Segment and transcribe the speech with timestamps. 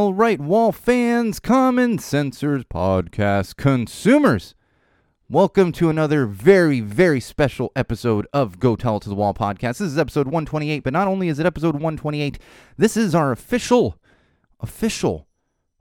[0.00, 4.54] All right, wall fans, common sensors podcast consumers.
[5.32, 9.78] Welcome to another very, very special episode of Go Tell It to the Wall podcast.
[9.78, 12.36] This is episode 128, but not only is it episode 128,
[12.76, 13.96] this is our official,
[14.58, 15.28] official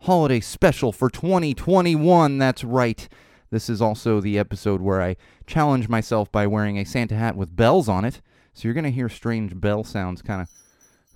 [0.01, 2.37] holiday special for 2021.
[2.37, 3.09] That's right.
[3.49, 5.15] This is also the episode where I
[5.47, 8.21] challenge myself by wearing a Santa hat with bells on it.
[8.53, 10.49] So you're going to hear strange bell sounds kind of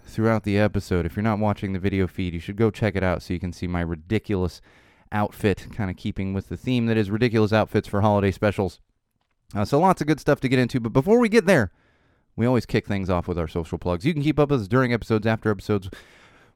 [0.08, 1.06] throughout the episode.
[1.06, 3.40] If you're not watching the video feed, you should go check it out so you
[3.40, 4.60] can see my ridiculous
[5.14, 8.80] outfit, kind of keeping with the theme that is ridiculous outfits for holiday specials.
[9.56, 10.80] Uh, so lots of good stuff to get into.
[10.80, 11.72] But before we get there,
[12.36, 14.06] we always kick things off with our social plugs.
[14.06, 15.90] You can keep up with us during episodes, after episodes,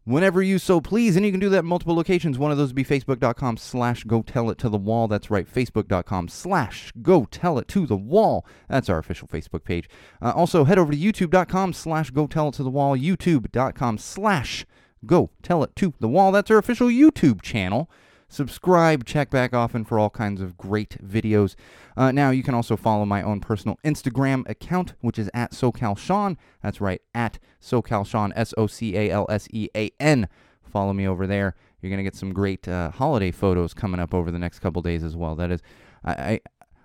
[0.03, 1.15] whenever you so please.
[1.15, 2.39] And you can do that in multiple locations.
[2.39, 5.07] One of those would be facebook.com slash go tell it to the wall.
[5.07, 8.45] That's right, facebook.com slash go tell it to the wall.
[8.67, 9.87] That's our official Facebook page.
[10.19, 12.97] Uh, also, head over to youtube.com slash go tell it to the wall.
[12.97, 14.65] youtube.com slash
[15.05, 16.31] go tell it to the wall.
[16.31, 17.87] That's our official YouTube channel
[18.29, 21.55] subscribe, check back often for all kinds of great videos.
[21.95, 26.37] Uh, now, you can also follow my own personal Instagram account, which is at SoCalSean.
[26.61, 30.27] That's right, at SoCalSean, S O C A L S E A N.
[30.61, 31.55] Follow me over there.
[31.81, 34.81] You're going to get some great uh, holiday photos coming up over the next couple
[34.81, 35.35] days as well.
[35.35, 35.61] That is,
[36.03, 36.39] I, I,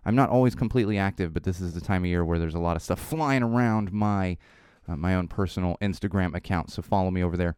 [0.05, 2.61] I'm not always completely active, but this is the time of year where there's a
[2.61, 4.37] lot of stuff flying around my,
[4.87, 6.71] uh, my own personal Instagram account.
[6.71, 7.57] So follow me over there.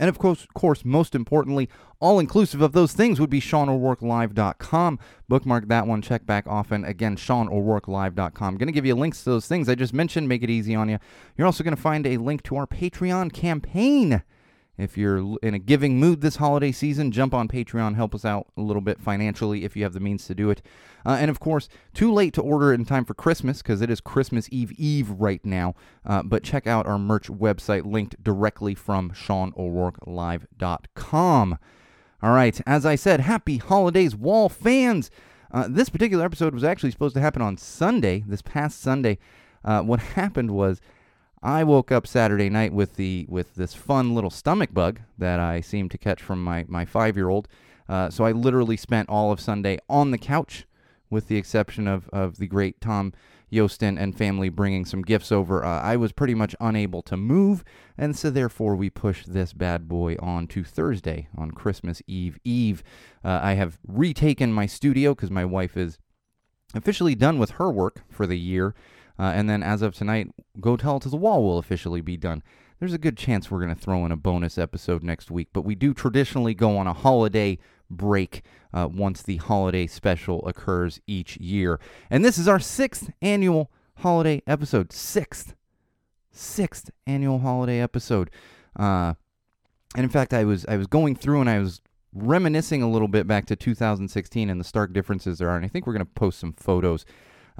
[0.00, 1.68] And of course, course, most importantly,
[2.00, 4.98] all inclusive of those things would be SeanO'RourkeLive.com.
[5.28, 6.86] Bookmark that one, check back often.
[6.86, 8.56] Again, SeanO'RourkeLive.com.
[8.56, 10.88] Going to give you links to those things I just mentioned, make it easy on
[10.88, 10.98] you.
[11.36, 14.22] You're also going to find a link to our Patreon campaign.
[14.78, 18.46] If you're in a giving mood this holiday season, jump on Patreon, help us out
[18.56, 20.62] a little bit financially if you have the means to do it.
[21.04, 24.00] Uh, and of course, too late to order in time for Christmas because it is
[24.00, 25.74] Christmas Eve Eve right now.
[26.04, 31.58] Uh, but check out our merch website linked directly from SeanO'RourkeLive.com.
[32.22, 35.10] All right, as I said, happy holidays, Wall fans.
[35.50, 39.18] Uh, this particular episode was actually supposed to happen on Sunday, this past Sunday.
[39.64, 40.80] Uh, what happened was
[41.42, 45.60] I woke up Saturday night with the with this fun little stomach bug that I
[45.62, 47.48] seem to catch from my my five year old.
[47.88, 50.66] Uh, so I literally spent all of Sunday on the couch,
[51.08, 53.14] with the exception of of the great Tom
[53.50, 55.64] Yostin and family bringing some gifts over.
[55.64, 57.64] Uh, I was pretty much unable to move,
[57.96, 62.82] and so therefore we pushed this bad boy on to Thursday on Christmas Eve Eve.
[63.24, 65.98] Uh, I have retaken my studio because my wife is
[66.74, 68.74] officially done with her work for the year.
[69.20, 70.28] Uh, and then as of tonight,
[70.60, 72.42] Go Tell It to the Wall will officially be done.
[72.78, 75.60] There's a good chance we're going to throw in a bonus episode next week, but
[75.60, 77.58] we do traditionally go on a holiday
[77.90, 78.42] break
[78.72, 81.78] uh, once the holiday special occurs each year.
[82.08, 84.90] And this is our sixth annual holiday episode.
[84.90, 85.54] Sixth.
[86.32, 88.30] Sixth annual holiday episode.
[88.74, 89.14] Uh,
[89.94, 91.82] and in fact, I was I was going through and I was
[92.14, 95.56] reminiscing a little bit back to 2016 and the stark differences there are.
[95.56, 97.04] And I think we're going to post some photos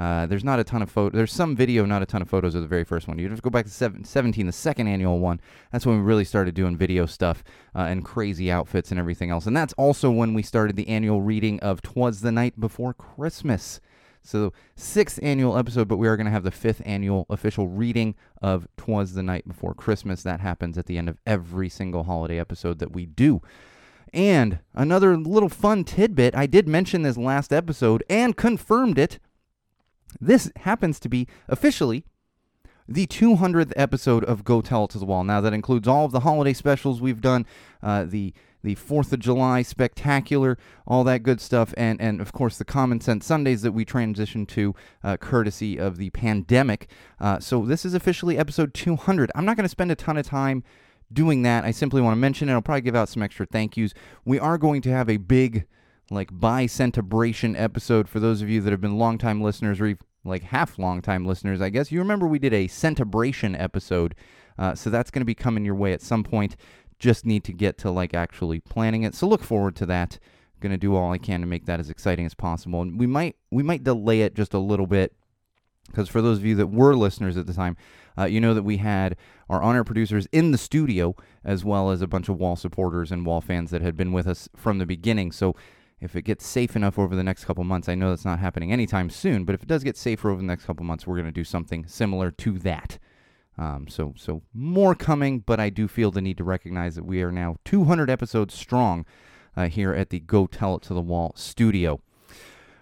[0.00, 1.14] uh, there's not a ton of photos.
[1.14, 3.18] There's some video, not a ton of photos of the very first one.
[3.18, 5.42] You just go back to seven, 17, the second annual one.
[5.72, 7.44] That's when we really started doing video stuff
[7.76, 9.44] uh, and crazy outfits and everything else.
[9.44, 13.78] And that's also when we started the annual reading of "Twas the Night Before Christmas."
[14.22, 18.14] So sixth annual episode, but we are going to have the fifth annual official reading
[18.40, 22.38] of "Twas the Night Before Christmas." That happens at the end of every single holiday
[22.38, 23.42] episode that we do.
[24.14, 29.18] And another little fun tidbit, I did mention this last episode and confirmed it
[30.20, 32.04] this happens to be officially
[32.88, 35.22] the 200th episode of Go Tell It to the Wall.
[35.22, 37.46] Now, that includes all of the holiday specials we've done,
[37.82, 42.58] uh, the the 4th of July spectacular, all that good stuff, and, and of course
[42.58, 46.90] the Common Sense Sundays that we transitioned to uh, courtesy of the pandemic.
[47.18, 49.32] Uh, so this is officially episode 200.
[49.34, 50.62] I'm not going to spend a ton of time
[51.12, 51.64] doing that.
[51.64, 52.52] I simply want to mention it.
[52.52, 53.94] I'll probably give out some extra thank yous.
[54.24, 55.66] We are going to have a big
[56.10, 60.78] like bi-centibration episode for those of you that have been longtime listeners or like half
[60.78, 61.92] longtime listeners, I guess.
[61.92, 64.14] You remember we did a centibration episode,
[64.58, 66.56] uh, so that's going to be coming your way at some point.
[66.98, 69.14] Just need to get to like actually planning it.
[69.14, 70.18] So look forward to that.
[70.60, 72.82] Going to do all I can to make that as exciting as possible.
[72.82, 75.14] And we might we might delay it just a little bit
[75.86, 77.78] because for those of you that were listeners at the time,
[78.18, 79.16] uh, you know that we had
[79.48, 81.14] our honor producers in the studio
[81.44, 84.26] as well as a bunch of wall supporters and wall fans that had been with
[84.26, 85.32] us from the beginning.
[85.32, 85.56] So
[86.00, 88.72] if it gets safe enough over the next couple months, I know that's not happening
[88.72, 91.26] anytime soon, but if it does get safer over the next couple months, we're going
[91.26, 92.98] to do something similar to that.
[93.58, 97.22] Um, so so more coming, but I do feel the need to recognize that we
[97.22, 99.04] are now 200 episodes strong
[99.56, 102.00] uh, here at the Go Tell It to the Wall studio.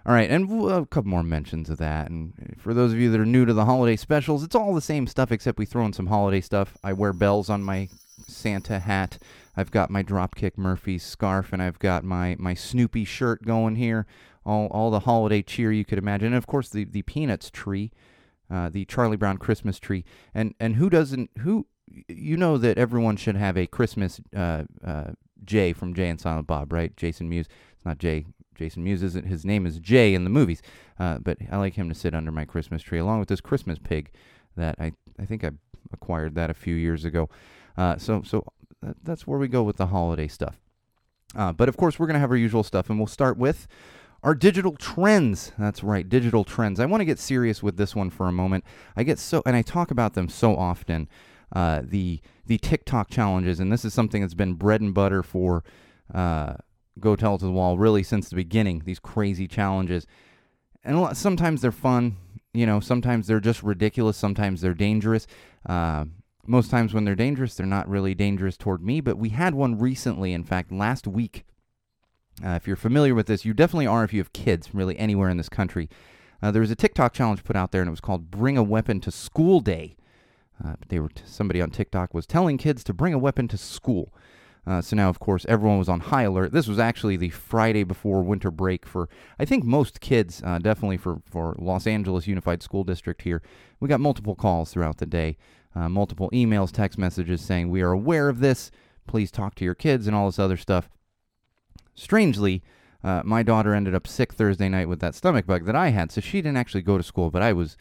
[0.05, 2.09] All right, and a couple more mentions of that.
[2.09, 4.81] And for those of you that are new to the holiday specials, it's all the
[4.81, 6.77] same stuff except we throw in some holiday stuff.
[6.83, 7.89] I wear bells on my
[8.25, 9.17] Santa hat.
[9.55, 14.05] I've got my Dropkick Murphys scarf, and I've got my my Snoopy shirt going here.
[14.45, 17.91] All all the holiday cheer you could imagine, and of course the the Peanuts tree,
[18.49, 20.05] uh, the Charlie Brown Christmas tree.
[20.33, 21.67] And and who doesn't who
[22.07, 25.11] you know that everyone should have a Christmas uh, uh,
[25.43, 26.95] Jay from Jay and Silent Bob, right?
[26.95, 27.47] Jason Mewes.
[27.75, 28.25] It's not Jay.
[28.55, 29.25] Jason Mewes isn't.
[29.25, 30.61] His name is Jay in the movies.
[30.99, 33.79] Uh, but I like him to sit under my Christmas tree along with this Christmas
[33.79, 34.11] pig
[34.55, 35.51] that I I think I
[35.91, 37.29] acquired that a few years ago.
[37.77, 38.45] Uh, so so
[39.03, 40.59] that's where we go with the holiday stuff.
[41.35, 43.67] Uh, but of course, we're going to have our usual stuff, and we'll start with
[44.23, 45.51] our digital trends.
[45.57, 46.79] That's right, digital trends.
[46.79, 48.63] I want to get serious with this one for a moment.
[48.95, 51.07] I get so, and I talk about them so often.
[51.51, 55.63] Uh, the the TikTok challenges, and this is something that's been bread and butter for
[56.13, 56.55] uh,
[56.99, 58.83] Go Tell It to the Wall really since the beginning.
[58.85, 60.05] These crazy challenges,
[60.83, 62.17] and lot, sometimes they're fun.
[62.53, 64.17] You know, sometimes they're just ridiculous.
[64.17, 65.27] Sometimes they're dangerous.
[65.67, 66.05] Uh,
[66.47, 69.01] most times when they're dangerous, they're not really dangerous toward me.
[69.01, 71.45] But we had one recently, in fact, last week.
[72.43, 75.29] Uh, if you're familiar with this, you definitely are if you have kids, really anywhere
[75.29, 75.89] in this country.
[76.41, 78.63] Uh, there was a TikTok challenge put out there, and it was called "Bring a
[78.63, 79.97] Weapon to School Day."
[80.63, 83.57] Uh, they were t- somebody on TikTok was telling kids to bring a weapon to
[83.57, 84.13] school.
[84.67, 86.51] Uh, so now, of course, everyone was on high alert.
[86.51, 89.09] This was actually the Friday before winter break for,
[89.39, 93.41] I think, most kids, uh, definitely for, for Los Angeles Unified School District here.
[93.79, 95.37] We got multiple calls throughout the day,
[95.75, 98.71] uh, multiple emails, text messages saying, We are aware of this.
[99.07, 100.89] Please talk to your kids and all this other stuff.
[101.95, 102.63] Strangely,
[103.03, 106.11] uh, my daughter ended up sick Thursday night with that stomach bug that I had,
[106.11, 107.77] so she didn't actually go to school, but I was.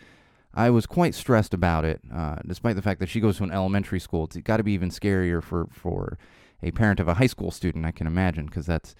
[0.55, 3.53] I was quite stressed about it, uh, despite the fact that she goes to an
[3.53, 4.25] elementary school.
[4.25, 6.19] It's got to be even scarier for, for
[6.63, 8.97] a parent of a high school student, I can imagine, because that's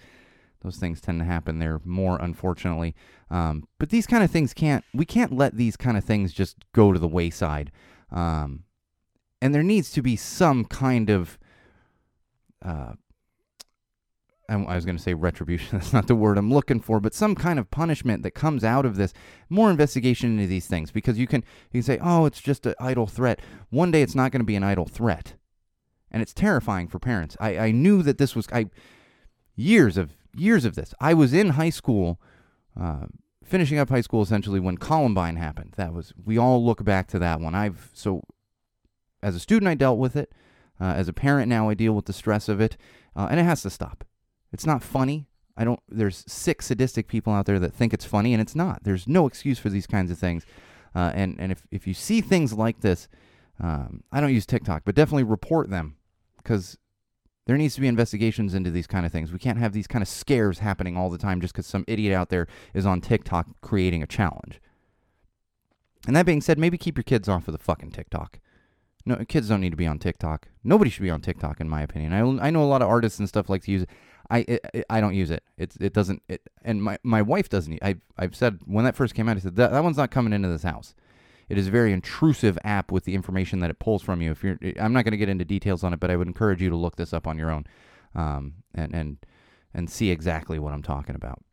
[0.61, 2.95] those things tend to happen there more, unfortunately.
[3.29, 4.83] Um, but these kind of things can't.
[4.93, 7.71] We can't let these kind of things just go to the wayside.
[8.11, 8.63] Um,
[9.41, 11.37] and there needs to be some kind of.
[12.63, 12.93] Uh,
[14.49, 15.69] I, was going to say retribution.
[15.77, 18.83] That's not the word I'm looking for, but some kind of punishment that comes out
[18.83, 19.13] of this.
[19.47, 22.73] More investigation into these things because you can you can say, oh, it's just an
[22.79, 23.39] idle threat.
[23.69, 25.35] One day it's not going to be an idle threat
[26.11, 27.37] and it's terrifying for parents.
[27.39, 28.67] I, I knew that this was I
[29.55, 30.93] years of years of this.
[30.99, 32.19] I was in high school,
[32.79, 33.05] uh,
[33.43, 35.73] finishing up high school essentially when Columbine happened.
[35.77, 37.55] That was we all look back to that one.
[37.55, 38.23] I've so
[39.21, 40.31] as a student I dealt with it.
[40.81, 42.77] Uh, as a parent now I deal with the stress of it,
[43.15, 44.05] uh, and it has to stop.
[44.51, 45.27] It's not funny.
[45.57, 45.81] I don't.
[45.89, 48.83] There's sick sadistic people out there that think it's funny, and it's not.
[48.83, 50.45] There's no excuse for these kinds of things.
[50.95, 53.09] Uh, and and if if you see things like this,
[53.59, 55.97] um, I don't use TikTok, but definitely report them
[56.37, 56.77] because
[57.45, 59.33] there needs to be investigations into these kind of things.
[59.33, 62.13] We can't have these kind of scares happening all the time just because some idiot
[62.13, 64.61] out there is on TikTok creating a challenge.
[66.07, 68.39] And that being said, maybe keep your kids off of the fucking TikTok.
[69.05, 70.47] No, kids don't need to be on TikTok.
[70.63, 72.13] Nobody should be on TikTok, in my opinion.
[72.13, 73.89] I, I know a lot of artists and stuff like to use it.
[74.29, 75.43] I it, I don't use it.
[75.57, 76.21] It's it doesn't.
[76.27, 77.79] It, and my, my wife doesn't.
[77.81, 80.33] I've I've said when that first came out, I said that that one's not coming
[80.33, 80.93] into this house.
[81.47, 84.29] It is a very intrusive app with the information that it pulls from you.
[84.29, 86.61] If you're, I'm not going to get into details on it, but I would encourage
[86.61, 87.65] you to look this up on your own,
[88.13, 89.17] um, and and
[89.73, 91.43] and see exactly what I'm talking about.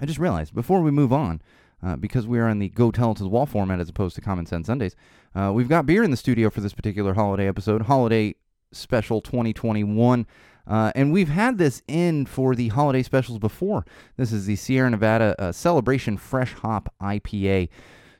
[0.00, 1.42] I just realized before we move on,
[1.82, 4.14] uh, because we are in the Go Tell It to the Wall format as opposed
[4.16, 4.96] to Common Sense Sundays,
[5.34, 8.34] uh, we've got beer in the studio for this particular holiday episode, holiday
[8.72, 10.26] special 2021.
[10.66, 13.86] Uh, and we've had this in for the holiday specials before.
[14.16, 17.68] This is the Sierra Nevada uh, Celebration Fresh Hop IPA.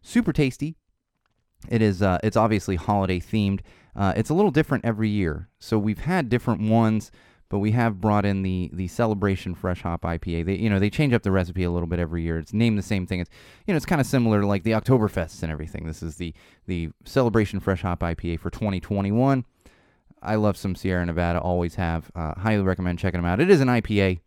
[0.00, 0.76] Super tasty,
[1.68, 2.00] it is.
[2.00, 3.60] Uh, it's obviously holiday themed.
[4.00, 5.48] It's a little different every year.
[5.58, 7.10] So we've had different ones,
[7.48, 10.44] but we have brought in the the Celebration Fresh Hop IPA.
[10.44, 12.38] They you know they change up the recipe a little bit every year.
[12.38, 13.20] It's named the same thing.
[13.20, 13.30] It's
[13.66, 15.86] you know it's kind of similar to like the Oktoberfests and everything.
[15.86, 16.34] This is the
[16.66, 19.44] the Celebration Fresh Hop IPA for 2021.
[20.20, 21.40] I love some Sierra Nevada.
[21.40, 22.10] Always have.
[22.14, 23.40] Uh, highly recommend checking them out.
[23.40, 24.20] It is an IPA.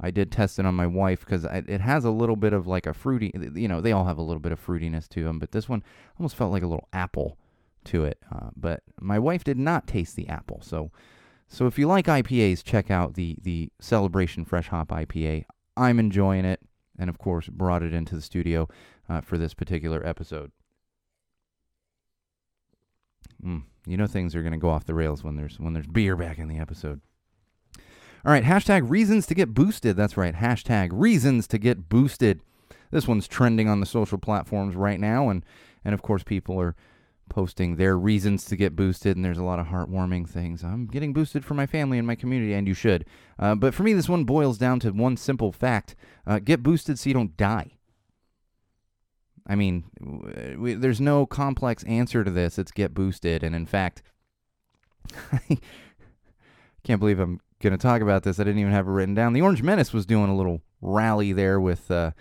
[0.00, 2.86] I did test it on my wife because it has a little bit of like
[2.86, 5.52] a fruity, you know, they all have a little bit of fruitiness to them, but
[5.52, 5.84] this one
[6.18, 7.38] almost felt like a little apple
[7.84, 8.18] to it.
[8.34, 10.60] Uh, but my wife did not taste the apple.
[10.62, 10.90] So,
[11.52, 15.44] so if you like IPAs, check out the the Celebration Fresh Hop IPA.
[15.76, 16.60] I'm enjoying it,
[16.98, 18.68] and of course, brought it into the studio
[19.06, 20.50] uh, for this particular episode.
[23.44, 25.86] Mm, you know things are going to go off the rails when there's when there's
[25.86, 27.02] beer back in the episode.
[28.24, 29.94] All right, hashtag reasons to get boosted.
[29.94, 32.40] That's right, hashtag reasons to get boosted.
[32.90, 35.44] This one's trending on the social platforms right now, and
[35.84, 36.74] and of course people are
[37.32, 40.62] posting their reasons to get boosted, and there's a lot of heartwarming things.
[40.62, 43.06] I'm getting boosted for my family and my community, and you should.
[43.38, 45.96] Uh, but for me, this one boils down to one simple fact
[46.26, 47.78] uh, get boosted so you don't die.
[49.46, 49.84] I mean,
[50.58, 52.58] we, there's no complex answer to this.
[52.58, 53.42] It's get boosted.
[53.42, 54.02] And in fact,
[55.32, 55.58] I
[56.84, 58.38] can't believe I'm going to talk about this.
[58.38, 59.32] I didn't even have it written down.
[59.32, 62.12] The Orange Menace was doing a little rally there with uh,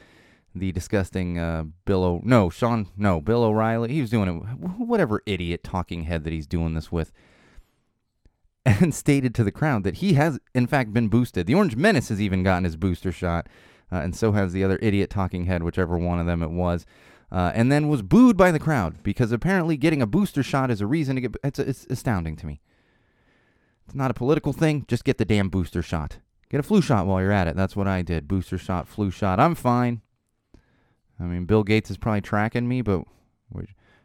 [0.54, 2.22] the disgusting uh, Bill O.
[2.24, 2.88] No, Sean.
[2.98, 3.94] No, Bill O'Reilly.
[3.94, 4.60] He was doing it.
[4.60, 7.12] Whatever idiot talking head that he's doing this with.
[8.64, 11.48] And stated to the crowd that he has, in fact, been boosted.
[11.48, 13.50] The Orange Menace has even gotten his booster shot,
[13.92, 16.86] uh, and so has the other idiot talking head, whichever one of them it was.
[17.32, 20.80] Uh, and then was booed by the crowd because apparently getting a booster shot is
[20.80, 21.36] a reason to get.
[21.44, 22.62] It's, it's astounding to me.
[23.88, 24.86] It's not a political thing.
[24.88, 26.18] Just get the damn booster shot.
[26.50, 27.56] Get a flu shot while you're at it.
[27.56, 28.28] That's what I did.
[28.28, 29.40] Booster shot, flu shot.
[29.40, 30.02] I'm fine.
[31.22, 33.04] I mean, Bill Gates is probably tracking me, but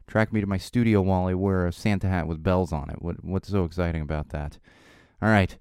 [0.06, 3.02] track me to my studio while I wear a Santa hat with bells on it.
[3.02, 4.58] What, what's so exciting about that?
[5.20, 5.56] All right.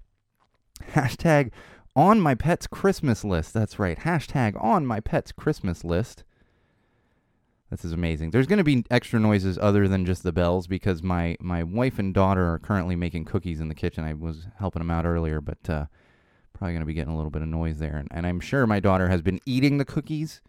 [0.92, 1.50] Hashtag
[1.94, 3.54] on my pet's Christmas list.
[3.54, 3.98] That's right.
[3.98, 6.24] Hashtag on my pet's Christmas list.
[7.70, 8.30] This is amazing.
[8.30, 11.98] There's going to be extra noises other than just the bells because my, my wife
[11.98, 14.04] and daughter are currently making cookies in the kitchen.
[14.04, 15.86] I was helping them out earlier, but uh,
[16.52, 17.96] probably going to be getting a little bit of noise there.
[17.96, 20.40] And, and I'm sure my daughter has been eating the cookies.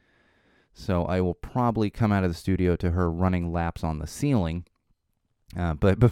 [0.77, 4.05] So I will probably come out of the studio to her running laps on the
[4.05, 4.65] ceiling.
[5.57, 6.11] Uh, but, but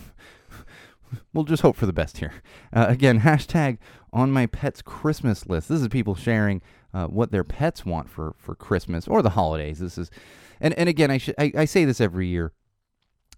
[1.33, 2.33] we'll just hope for the best here.
[2.73, 3.77] Uh, again, hashtag
[4.11, 5.69] on my pet's Christmas list.
[5.69, 6.63] This is people sharing
[6.95, 9.77] uh, what their pets want for, for Christmas or the holidays.
[9.79, 10.09] This is,
[10.59, 12.51] and, and again, I, should I, I say this every year.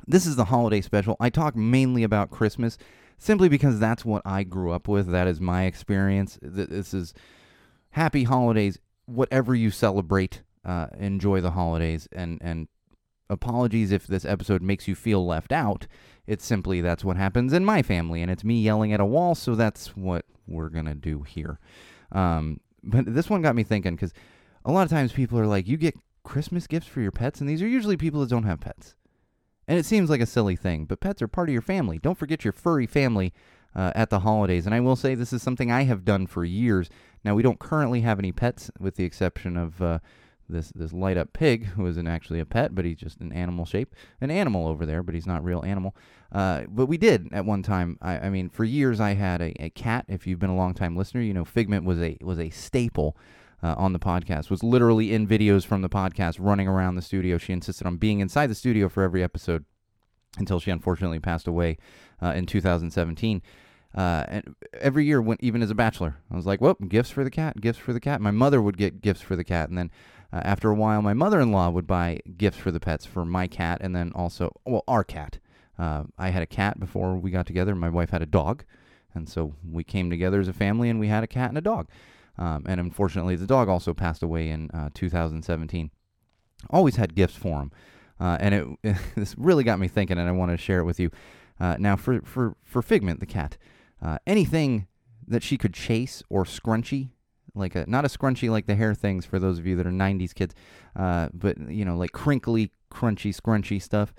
[0.07, 1.17] This is the holiday special.
[1.19, 2.77] I talk mainly about Christmas
[3.17, 5.11] simply because that's what I grew up with.
[5.11, 6.39] That is my experience.
[6.41, 7.13] This is
[7.89, 10.41] happy holidays, whatever you celebrate.
[10.65, 12.67] Uh, enjoy the holidays and and
[13.29, 15.87] apologies if this episode makes you feel left out.
[16.25, 19.35] It's simply that's what happens in my family, and it's me yelling at a wall,
[19.35, 21.59] so that's what we're gonna do here.
[22.11, 24.13] Um, but this one got me thinking because
[24.65, 27.49] a lot of times people are like, "You get Christmas gifts for your pets," and
[27.49, 28.95] these are usually people that don't have pets.
[29.67, 31.99] And it seems like a silly thing, but pets are part of your family.
[31.99, 33.33] Don't forget your furry family
[33.75, 34.65] uh, at the holidays.
[34.65, 36.89] And I will say this is something I have done for years.
[37.23, 39.99] Now we don't currently have any pets, with the exception of uh,
[40.49, 43.65] this this light up pig, who isn't actually a pet, but he's just an animal
[43.65, 45.95] shape, an animal over there, but he's not real animal.
[46.31, 47.97] Uh, but we did at one time.
[48.01, 50.05] I, I mean, for years I had a, a cat.
[50.07, 53.17] If you've been a long time listener, you know Figment was a was a staple.
[53.63, 57.39] Uh, on the podcast was literally in videos from the podcast running around the studio
[57.39, 59.65] she insisted on being inside the studio for every episode
[60.37, 61.75] until she unfortunately passed away
[62.21, 63.41] uh, in 2017
[63.95, 67.23] uh, and every year, when even as a bachelor, I was like, "Well, gifts for
[67.23, 69.77] the cat, gifts for the cat." My mother would get gifts for the cat, and
[69.77, 69.89] then
[70.31, 73.79] uh, after a while, my mother-in-law would buy gifts for the pets for my cat,
[73.81, 75.39] and then also, well, our cat.
[75.79, 77.75] Uh, I had a cat before we got together.
[77.75, 78.63] My wife had a dog,
[79.13, 81.61] and so we came together as a family, and we had a cat and a
[81.61, 81.87] dog.
[82.37, 85.91] Um, and unfortunately, the dog also passed away in uh, 2017.
[86.69, 87.71] Always had gifts for him,
[88.19, 90.99] uh, and it this really got me thinking, and I wanted to share it with
[90.99, 91.09] you.
[91.59, 93.57] Uh, now, for for for Figment, the cat,
[94.01, 94.87] uh, anything
[95.27, 97.09] that she could chase or scrunchy,
[97.57, 99.91] like a not a scrunchy like the hair things for those of you that are
[99.91, 100.55] 90s kids,
[100.95, 104.13] uh, but you know like crinkly, crunchy, scrunchy stuff.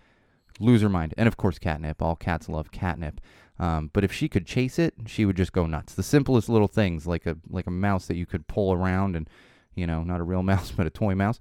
[0.61, 2.03] Lose her mind, and of course catnip.
[2.03, 3.21] All cats love catnip.
[3.61, 5.95] Um, but if she could chase it, she would just go nuts.
[5.95, 9.29] The simplest little things, like a like a mouse that you could pull around, and
[9.75, 11.39] you know, not a real mouse, but a toy mouse.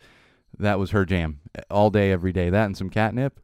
[0.58, 1.40] That was her jam,
[1.70, 2.50] all day, every day.
[2.50, 3.40] That and some catnip.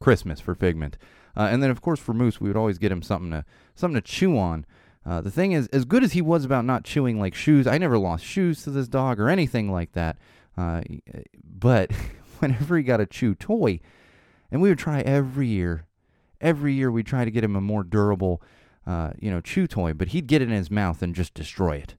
[0.00, 0.96] Christmas for Figment.
[1.36, 4.00] Uh, and then, of course, for Moose, we would always get him something to something
[4.00, 4.66] to chew on.
[5.04, 7.78] Uh, the thing is, as good as he was about not chewing like shoes, I
[7.78, 10.18] never lost shoes to this dog or anything like that.
[10.56, 10.82] Uh,
[11.42, 11.90] but
[12.38, 13.80] whenever he got a chew toy,
[14.50, 15.86] and we would try every year,
[16.40, 18.42] every year we'd try to get him a more durable,
[18.86, 21.76] uh, you know, chew toy, but he'd get it in his mouth and just destroy
[21.76, 21.96] it.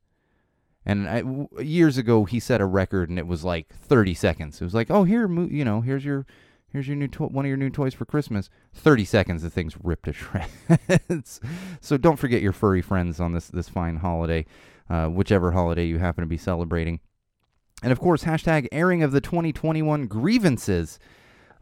[0.86, 4.60] And years ago, he set a record, and it was like 30 seconds.
[4.60, 6.26] It was like, oh, here, you know, here's your
[6.72, 8.50] Here's your new to- one of your new toys for Christmas.
[8.74, 11.40] 30 seconds, the thing's ripped to shreds.
[11.82, 14.46] so don't forget your furry friends on this this fine holiday,
[14.90, 17.00] uh, whichever holiday you happen to be celebrating.
[17.84, 21.00] And of course, hashtag airing of the 2021 grievances.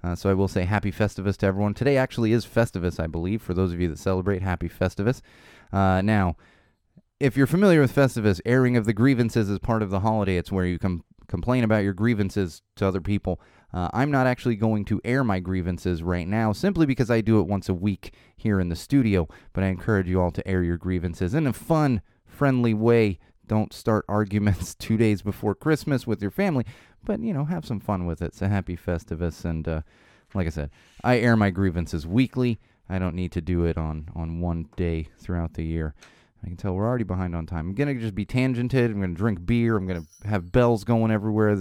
[0.04, 1.74] Uh, so I will say happy Festivus to everyone.
[1.74, 4.42] Today actually is Festivus, I believe, for those of you that celebrate.
[4.42, 5.22] Happy Festivus.
[5.74, 6.36] Uh, now,
[7.20, 10.38] if you're familiar with Festivus, airing of the grievances is part of the holiday.
[10.38, 13.42] It's where you com- complain about your grievances to other people.
[13.74, 17.40] Uh, I'm not actually going to air my grievances right now simply because I do
[17.40, 20.64] it once a week here in the studio, but I encourage you all to air
[20.64, 23.20] your grievances in a fun, friendly way.
[23.46, 26.66] Don't start arguments two days before Christmas with your family,
[27.04, 28.34] but you know, have some fun with it.
[28.34, 29.82] So happy Festivus, and uh,
[30.34, 30.72] like I said,
[31.04, 32.60] I air my grievances weekly.
[32.90, 35.94] I don't need to do it on on one day throughout the year.
[36.44, 37.70] I can tell we're already behind on time.
[37.70, 38.86] I'm gonna just be tangented.
[38.86, 39.76] I'm gonna drink beer.
[39.78, 41.56] I'm gonna have bells going everywhere.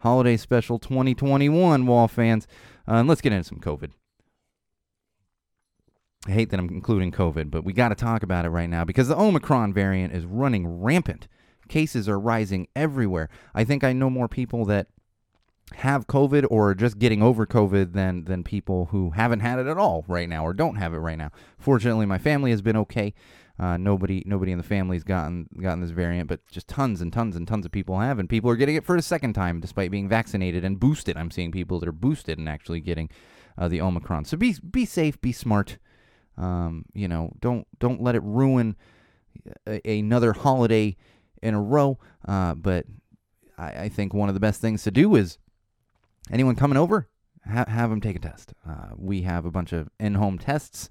[0.00, 2.46] Holiday special 2021, Wall fans.
[2.88, 3.90] Uh, and let's get into some COVID.
[6.26, 8.84] I hate that I'm including COVID, but we got to talk about it right now
[8.84, 11.28] because the Omicron variant is running rampant.
[11.68, 13.30] Cases are rising everywhere.
[13.54, 14.88] I think I know more people that
[15.76, 19.66] have COVID or are just getting over COVID than than people who haven't had it
[19.66, 21.30] at all right now or don't have it right now.
[21.58, 23.14] Fortunately, my family has been okay.
[23.60, 27.36] Uh, nobody nobody in the family's gotten gotten this variant, but just tons and tons
[27.36, 29.90] and tons of people have, and people are getting it for a second time despite
[29.90, 31.14] being vaccinated and boosted.
[31.18, 33.10] I'm seeing people that are boosted and actually getting
[33.58, 34.24] uh, the Omicron.
[34.24, 35.76] So be be safe, be smart.
[36.38, 38.76] Um, you know, don't don't let it ruin
[39.66, 40.96] a, another holiday
[41.42, 41.98] in a row.
[42.26, 42.86] Uh, but
[43.58, 45.36] I, I think one of the best things to do is
[46.30, 47.08] anyone coming over,
[47.46, 48.54] ha- have them take a test.
[48.66, 50.88] Uh, we have a bunch of in-home tests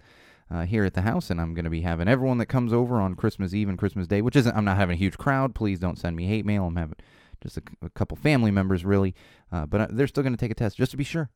[0.52, 3.00] uh, here at the house, and I'm going to be having everyone that comes over
[3.00, 4.56] on Christmas Eve and Christmas Day, which isn't.
[4.56, 5.54] I'm not having a huge crowd.
[5.54, 6.66] Please don't send me hate mail.
[6.66, 6.96] I'm having
[7.42, 9.16] just a couple family members, really,
[9.52, 11.30] uh, but uh, they're still going to take a test just to be sure.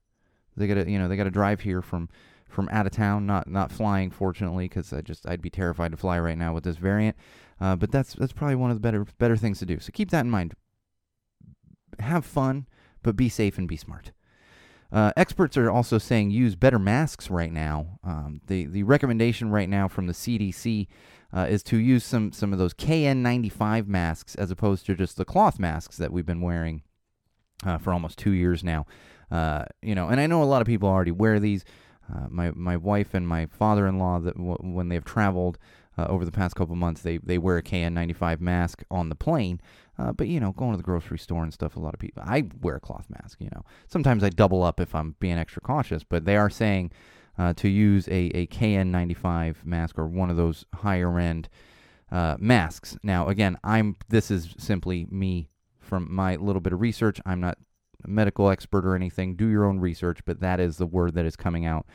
[0.57, 2.09] They got to, you know, they got to drive here from
[2.47, 5.97] from out of town, not not flying, fortunately, because I just I'd be terrified to
[5.97, 7.15] fly right now with this variant.
[7.59, 9.79] Uh, but that's that's probably one of the better better things to do.
[9.79, 10.55] So keep that in mind.
[11.99, 12.67] Have fun,
[13.03, 14.11] but be safe and be smart.
[14.93, 17.99] Uh, experts are also saying use better masks right now.
[18.03, 20.87] Um, the the recommendation right now from the CDC
[21.35, 25.25] uh, is to use some some of those KN95 masks as opposed to just the
[25.25, 26.83] cloth masks that we've been wearing
[27.65, 28.85] uh, for almost two years now.
[29.31, 31.65] Uh, you know, and I know a lot of people already wear these.
[32.13, 35.57] Uh, my my wife and my father-in-law that w- when they've traveled
[35.97, 39.61] uh, over the past couple months, they they wear a KN95 mask on the plane.
[39.97, 42.23] Uh, but you know, going to the grocery store and stuff, a lot of people.
[42.25, 43.39] I wear a cloth mask.
[43.39, 46.03] You know, sometimes I double up if I'm being extra cautious.
[46.03, 46.91] But they are saying
[47.37, 51.49] uh, to use a a KN95 mask or one of those higher end
[52.11, 52.97] uh, masks.
[53.03, 57.19] Now, again, I'm this is simply me from my little bit of research.
[57.25, 57.57] I'm not
[58.03, 59.35] a medical expert or anything.
[59.35, 61.85] Do your own research, but that is the word that is coming out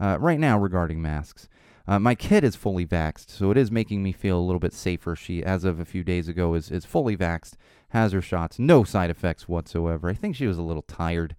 [0.00, 1.48] uh, right now regarding masks.
[1.88, 4.72] Uh, my kid is fully vaxxed, so it is making me feel a little bit
[4.72, 5.14] safer.
[5.14, 7.54] She, as of a few days ago, is, is fully vaxxed,
[7.90, 10.08] has her shots, no side effects whatsoever.
[10.08, 11.36] I think she was a little tired,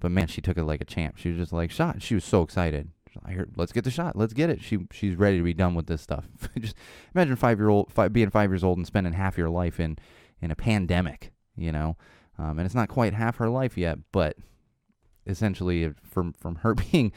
[0.00, 1.18] but man, she took it like a champ.
[1.18, 2.02] She was just like, shot.
[2.02, 2.88] She was so excited.
[3.24, 4.16] I heard, let's get the shot.
[4.16, 4.62] Let's get it.
[4.62, 6.26] She she's ready to be done with this stuff.
[6.58, 6.76] just
[7.14, 9.98] imagine five year old five, being five years old and spending half your life in
[10.40, 11.32] in a pandemic.
[11.56, 11.96] You know,
[12.38, 14.36] um, and it's not quite half her life yet, but
[15.26, 17.12] essentially from from her being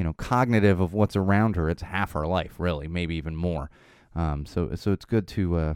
[0.00, 1.68] you know cognitive of what's around her.
[1.68, 3.70] It's half her life really maybe even more.
[4.16, 5.74] Um, so so it's good to uh,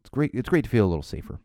[0.00, 1.40] it's great it's great to feel a little safer.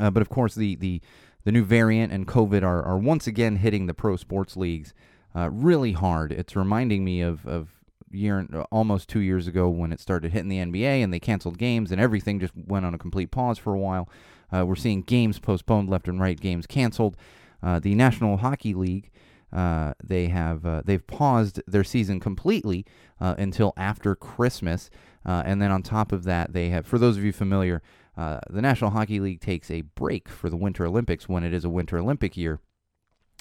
[0.00, 1.02] Uh, but of course the the
[1.44, 4.94] the new variant and covid are, are once again hitting the pro sports leagues
[5.36, 6.32] uh, really hard.
[6.32, 7.68] It's reminding me of of
[8.10, 11.92] year almost two years ago when it started hitting the nba and they canceled games
[11.92, 14.08] and everything just went on a complete pause for a while.
[14.50, 17.14] Uh, we're seeing games postponed left and right games canceled.
[17.62, 19.10] Uh, the national hockey league
[19.52, 22.86] uh, they have uh, they've paused their season completely
[23.20, 24.88] uh, until after Christmas,
[25.26, 26.86] uh, and then on top of that, they have.
[26.86, 27.82] For those of you familiar,
[28.16, 31.64] uh, the National Hockey League takes a break for the Winter Olympics when it is
[31.64, 32.60] a Winter Olympic year.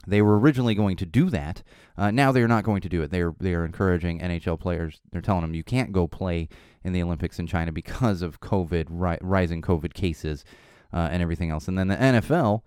[0.06, 1.62] They were originally going to do that.
[1.95, 3.12] Now they are not going to do it.
[3.12, 5.00] They are they are encouraging NHL players.
[5.12, 6.50] They're telling them you can't go play
[6.84, 10.43] in the Olympics in China because of COVID, ri- rising COVID cases,
[10.91, 11.67] and everything else.
[11.67, 12.63] And then the NFL.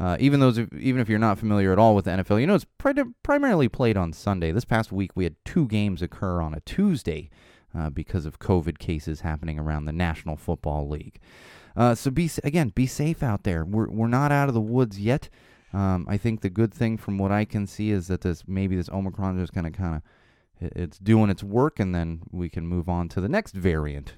[0.00, 2.54] Uh, even those, even if you're not familiar at all with the NFL, you know
[2.54, 4.50] it's pri- primarily played on Sunday.
[4.50, 7.28] This past week, we had two games occur on a Tuesday
[7.76, 11.20] uh, because of COVID cases happening around the National Football League.
[11.76, 13.62] Uh, so be again, be safe out there.
[13.62, 15.28] We're we're not out of the woods yet.
[15.74, 18.76] Um, I think the good thing from what I can see is that this maybe
[18.76, 20.02] this Omicron is going to kind of
[20.60, 24.14] it's doing its work, and then we can move on to the next variant.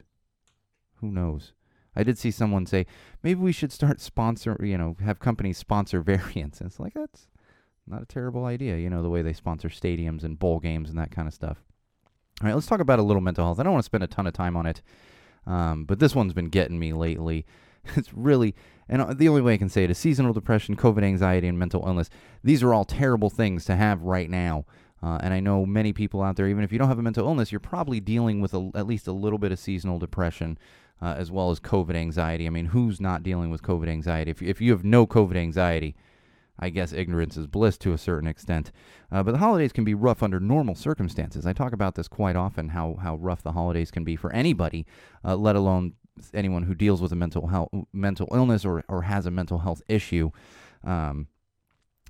[1.01, 1.55] Who knows?
[1.95, 2.87] I did see someone say
[3.23, 6.61] maybe we should start sponsor, you know, have companies sponsor variants.
[6.61, 7.29] And it's like that's
[7.87, 10.99] not a terrible idea, you know, the way they sponsor stadiums and bowl games and
[10.99, 11.63] that kind of stuff.
[12.41, 13.61] All right, let's talk about a little mental health.
[13.61, 14.83] I don't want to spend a ton of time on it,
[15.47, 17.47] um, but this one's been getting me lately.
[17.97, 18.55] It's really,
[18.89, 21.59] and uh, the only way I can say it is seasonal depression, COVID anxiety, and
[21.59, 22.11] mental illness.
[22.45, 24.67] These are all terrible things to have right now.
[25.03, 27.27] Uh, and I know many people out there, even if you don't have a mental
[27.27, 30.59] illness, you're probably dealing with a, at least a little bit of seasonal depression
[31.03, 32.47] uh, as well as COVID anxiety.
[32.47, 34.31] I mean, who's not dealing with COVID anxiety?
[34.31, 35.97] If, if you have no COVID anxiety,
[36.59, 38.71] I guess ignorance is bliss to a certain extent.
[39.11, 41.45] Uh, but the holidays can be rough under normal circumstances.
[41.45, 44.87] I talk about this quite often how, how rough the holidays can be for anybody,
[45.25, 45.95] uh, let alone
[46.33, 49.83] anyone who deals with a mental health mental illness or, or has a mental health
[49.89, 50.31] issue.
[50.85, 51.27] Um,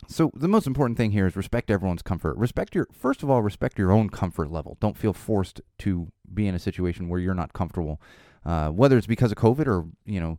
[0.08, 2.36] so the most important thing here is respect everyone's comfort.
[2.36, 4.76] Respect your first of all, respect your own comfort level.
[4.80, 8.00] Don't feel forced to be in a situation where you're not comfortable,
[8.44, 10.38] uh, whether it's because of COVID or you know,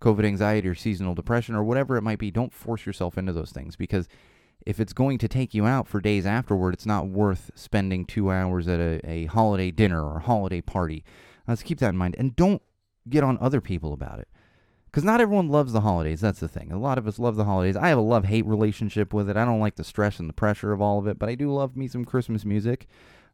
[0.00, 2.30] COVID anxiety or seasonal depression or whatever it might be.
[2.30, 4.08] Don't force yourself into those things because
[4.66, 8.30] if it's going to take you out for days afterward, it's not worth spending two
[8.30, 11.04] hours at a, a holiday dinner or holiday party.
[11.46, 12.60] Let's keep that in mind, and don't
[13.08, 14.28] get on other people about it
[14.90, 16.20] because not everyone loves the holidays.
[16.20, 16.72] That's the thing.
[16.72, 17.76] A lot of us love the holidays.
[17.76, 19.36] I have a love hate relationship with it.
[19.36, 21.52] I don't like the stress and the pressure of all of it, but I do
[21.52, 22.86] love me some Christmas music,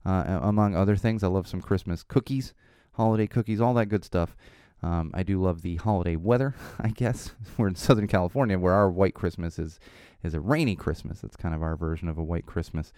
[0.04, 1.22] uh, among other things.
[1.22, 2.54] I love some Christmas cookies,
[2.94, 4.36] holiday cookies, all that good stuff.
[4.82, 6.54] Um, I do love the holiday weather.
[6.80, 9.78] I guess we're in Southern California, where our white Christmas is
[10.22, 11.20] is a rainy Christmas.
[11.20, 12.92] That's kind of our version of a white Christmas.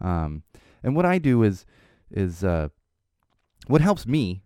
[0.00, 0.42] Um,
[0.82, 1.64] and what I do is
[2.10, 2.68] is uh,
[3.66, 4.42] what helps me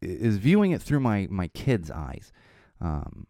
[0.00, 2.32] is viewing it through my my kids' eyes.
[2.80, 3.26] Um,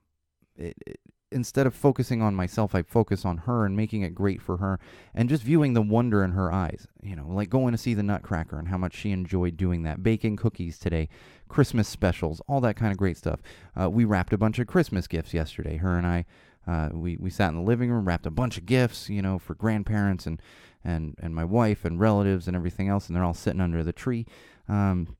[0.56, 1.00] it, it,
[1.34, 4.78] instead of focusing on myself, I focus on her and making it great for her
[5.12, 6.86] and just viewing the wonder in her eyes.
[7.02, 10.02] You know, like going to see the Nutcracker and how much she enjoyed doing that,
[10.02, 11.08] baking cookies today,
[11.48, 13.40] Christmas specials, all that kind of great stuff.
[13.78, 15.76] Uh, we wrapped a bunch of Christmas gifts yesterday.
[15.76, 16.24] Her and I,
[16.66, 19.38] uh, we, we sat in the living room, wrapped a bunch of gifts, you know,
[19.38, 20.40] for grandparents and,
[20.84, 23.92] and, and my wife and relatives and everything else, and they're all sitting under the
[23.92, 24.24] tree.
[24.68, 25.16] Um,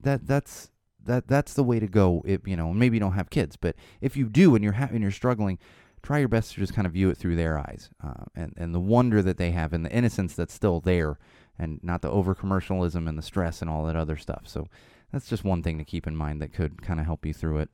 [0.00, 0.71] that that's
[1.06, 2.22] that that's the way to go.
[2.24, 4.88] If you know, maybe you don't have kids, but if you do and you're ha-
[4.90, 5.58] and you're struggling,
[6.02, 8.74] try your best to just kind of view it through their eyes uh, and and
[8.74, 11.18] the wonder that they have and the innocence that's still there,
[11.58, 14.42] and not the over commercialism and the stress and all that other stuff.
[14.46, 14.66] So
[15.12, 17.58] that's just one thing to keep in mind that could kind of help you through
[17.58, 17.70] it.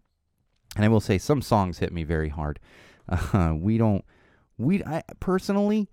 [0.77, 2.61] And I will say some songs hit me very hard.
[3.09, 4.05] Uh, we don't
[4.59, 5.89] we I personally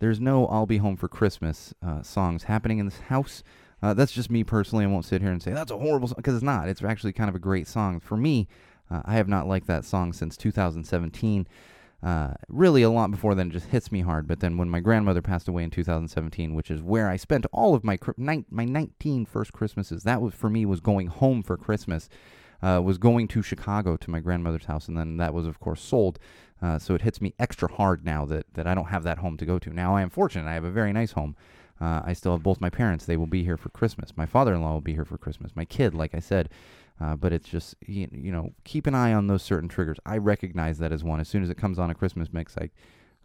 [0.00, 3.42] there's no I'll be home for Christmas uh, songs happening in this house.
[3.82, 4.84] Uh, that's just me personally.
[4.84, 6.68] I won't sit here and say that's a horrible song because it's not.
[6.68, 8.00] It's actually kind of a great song.
[8.00, 8.48] For me,
[8.90, 11.46] uh, I have not liked that song since 2017.
[12.02, 14.26] Uh, really, a lot before then, it just hits me hard.
[14.26, 17.74] But then when my grandmother passed away in 2017, which is where I spent all
[17.74, 22.08] of my my 19 first Christmases, that was for me was going home for Christmas.
[22.62, 25.78] Uh, was going to Chicago to my grandmother's house, and then that was, of course,
[25.82, 26.18] sold.
[26.62, 29.36] Uh, so it hits me extra hard now that, that I don't have that home
[29.36, 29.68] to go to.
[29.68, 31.36] Now I am fortunate; I have a very nice home,
[31.80, 33.04] uh, I still have both my parents.
[33.04, 34.16] They will be here for Christmas.
[34.16, 35.54] My father-in-law will be here for Christmas.
[35.54, 36.48] My kid, like I said.
[36.98, 39.98] Uh, but it's just you, know keep an eye on those certain triggers.
[40.06, 41.20] I recognize that as one.
[41.20, 42.70] As soon as it comes on a Christmas mix, I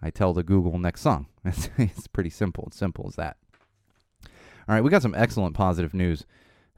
[0.01, 1.27] I tell the Google next song.
[1.45, 2.65] It's, it's pretty simple.
[2.67, 3.37] It's simple as that.
[4.25, 6.25] All right, we got some excellent positive news.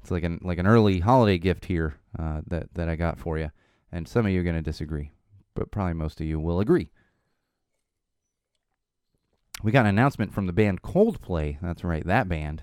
[0.02, 3.40] It's like an like an early holiday gift here uh, that that I got for
[3.40, 3.50] you,
[3.92, 5.12] and some of you are going to disagree,
[5.56, 6.92] but probably most of you will agree
[9.64, 11.58] we got an announcement from the band Coldplay.
[11.62, 12.62] That's right, that band.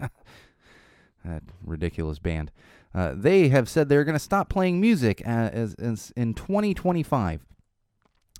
[0.00, 2.50] that ridiculous band.
[2.94, 7.44] Uh, they have said they're going to stop playing music as, as in 2025.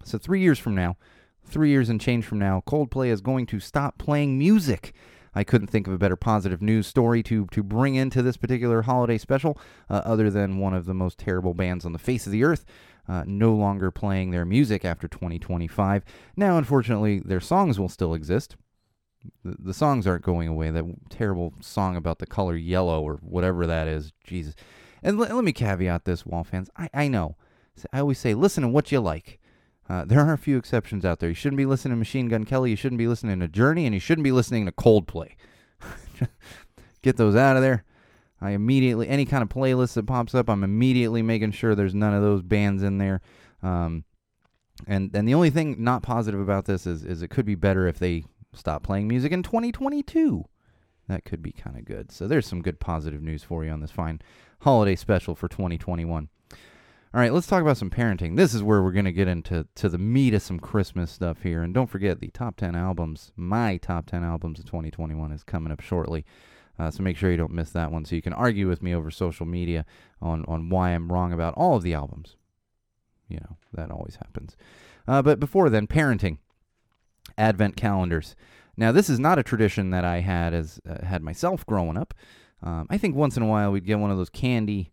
[0.05, 0.97] So three years from now,
[1.45, 4.95] three years and change from now, Coldplay is going to stop playing music.
[5.35, 8.83] I couldn't think of a better positive news story to to bring into this particular
[8.83, 9.59] holiday special,
[9.91, 12.65] uh, other than one of the most terrible bands on the face of the earth
[13.09, 16.05] uh, no longer playing their music after 2025.
[16.37, 18.57] Now, unfortunately, their songs will still exist.
[19.45, 20.71] The, the songs aren't going away.
[20.71, 24.13] That terrible song about the color yellow or whatever that is.
[24.25, 24.55] Jesus.
[25.03, 26.71] And l- let me caveat this, Wall fans.
[26.77, 27.37] I, I know.
[27.93, 29.41] I always say, listen to what you like.
[29.89, 31.29] Uh, there are a few exceptions out there.
[31.29, 32.71] You shouldn't be listening to Machine Gun Kelly.
[32.71, 35.33] You shouldn't be listening to Journey, and you shouldn't be listening to Coldplay.
[37.03, 37.85] Get those out of there.
[38.45, 42.13] I immediately any kind of playlist that pops up, I'm immediately making sure there's none
[42.13, 43.23] of those bands in there.
[43.63, 44.05] Um,
[44.87, 47.87] and and the only thing not positive about this is is it could be better
[47.87, 50.45] if they stop playing music in 2022.
[51.09, 52.13] That could be kind of good.
[52.13, 54.21] So there's some good positive news for you on this fine
[54.61, 56.29] holiday special for 2021.
[56.53, 58.37] All right, let's talk about some parenting.
[58.37, 61.41] This is where we're going to get into to the meat of some Christmas stuff
[61.43, 61.63] here.
[61.63, 65.73] And don't forget the top 10 albums, my top 10 albums of 2021 is coming
[65.73, 66.27] up shortly.
[66.79, 68.05] Uh, so make sure you don't miss that one.
[68.05, 69.85] So you can argue with me over social media
[70.21, 72.37] on, on why I'm wrong about all of the albums.
[73.29, 74.57] You know, that always happens.
[75.07, 76.39] Uh, but before then, parenting,
[77.39, 78.35] advent calendars.
[78.77, 82.13] Now, this is not a tradition that I had as uh, had myself growing up.
[82.63, 84.91] Um, I think once in a while we'd get one of those candy,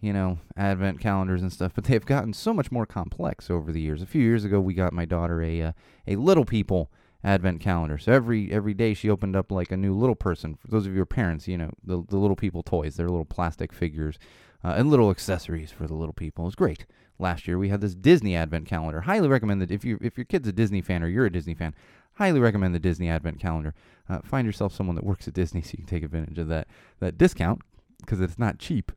[0.00, 1.72] you know, advent calendars and stuff.
[1.74, 4.00] But they've gotten so much more complex over the years.
[4.00, 5.72] A few years ago, we got my daughter a uh,
[6.06, 6.90] a little people
[7.22, 7.98] advent calendar.
[7.98, 10.54] So every every day she opened up like a new little person.
[10.54, 13.72] For those of your parents, you know, the the little people toys, they're little plastic
[13.72, 14.18] figures
[14.64, 16.44] uh, and little accessories for the little people.
[16.44, 16.86] It was great.
[17.18, 19.02] Last year we had this Disney advent calendar.
[19.02, 21.54] Highly recommend that if you if your kid's a Disney fan or you're a Disney
[21.54, 21.74] fan,
[22.14, 23.74] highly recommend the Disney advent calendar.
[24.08, 26.68] Uh, find yourself someone that works at Disney so you can take advantage of that
[27.00, 27.60] that discount
[28.00, 28.92] because it's not cheap.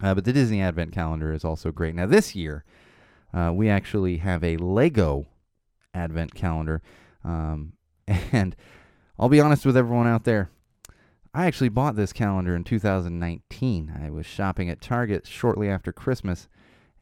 [0.00, 1.94] Uh, but the Disney advent calendar is also great.
[1.94, 2.64] Now this year
[3.32, 5.26] uh, we actually have a Lego
[5.94, 6.82] advent calendar.
[7.24, 7.74] Um,
[8.06, 8.56] and
[9.18, 10.50] I'll be honest with everyone out there.
[11.34, 14.00] I actually bought this calendar in 2019.
[14.02, 16.48] I was shopping at Target shortly after Christmas,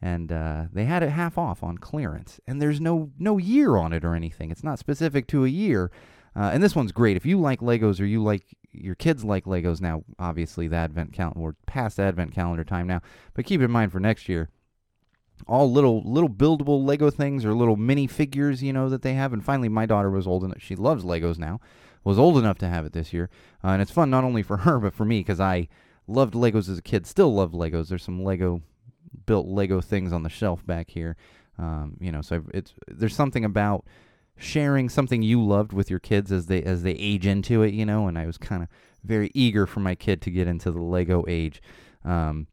[0.01, 2.39] and uh, they had it half off on clearance.
[2.45, 4.51] And there's no no year on it or anything.
[4.51, 5.91] It's not specific to a year.
[6.35, 7.17] Uh, and this one's great.
[7.17, 11.13] If you like Legos or you like your kids like Legos now, obviously the Advent
[11.13, 13.01] calendar, we're past Advent calendar time now.
[13.33, 14.49] But keep in mind for next year,
[15.45, 19.33] all little little buildable Lego things or little mini figures, you know, that they have.
[19.33, 21.59] And finally, my daughter was old enough; she loves Legos now.
[22.03, 23.29] Was old enough to have it this year,
[23.63, 25.67] uh, and it's fun not only for her but for me because I
[26.07, 27.05] loved Legos as a kid.
[27.05, 27.89] Still love Legos.
[27.89, 28.61] There's some Lego
[29.25, 31.17] built Lego things on the shelf back here.
[31.59, 33.85] Um, you know, so it's there's something about
[34.37, 37.85] sharing something you loved with your kids as they as they age into it, you
[37.85, 38.07] know.
[38.07, 38.69] And I was kind of
[39.03, 41.61] very eager for my kid to get into the Lego age.
[42.03, 42.47] Um,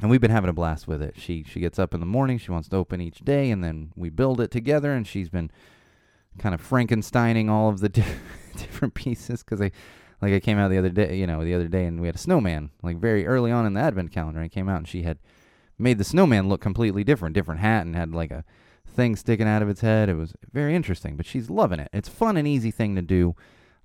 [0.00, 1.14] and we've been having a blast with it.
[1.18, 3.92] She she gets up in the morning, she wants to open each day, and then
[3.96, 4.92] we build it together.
[4.92, 5.50] And she's been
[6.38, 8.04] kind of Frankensteining all of the di-
[8.56, 9.72] different pieces because I
[10.22, 12.16] like I came out the other day, you know, the other day, and we had
[12.16, 14.40] a snowman like very early on in the advent calendar.
[14.40, 15.18] I came out and she had
[15.78, 18.44] made the snowman look completely different, different hat, and had like a
[18.86, 20.08] thing sticking out of its head.
[20.08, 21.88] It was very interesting, but she's loving it.
[21.92, 23.34] It's fun and easy thing to do,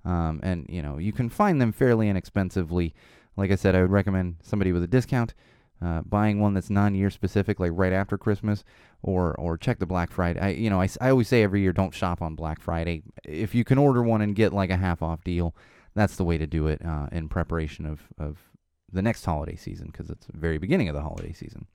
[0.04, 2.94] um, and you know you can find them fairly inexpensively.
[3.36, 5.34] Like I said, I would recommend somebody with a discount
[5.84, 8.64] uh, buying one that's non-year specific, like right after Christmas,
[9.02, 10.40] or or check the Black Friday.
[10.40, 13.02] I you know I, I always say every year don't shop on Black Friday.
[13.24, 15.54] If you can order one and get like a half off deal,
[15.94, 18.38] that's the way to do it uh, in preparation of of
[18.92, 21.66] the next holiday season because it's the very beginning of the holiday season.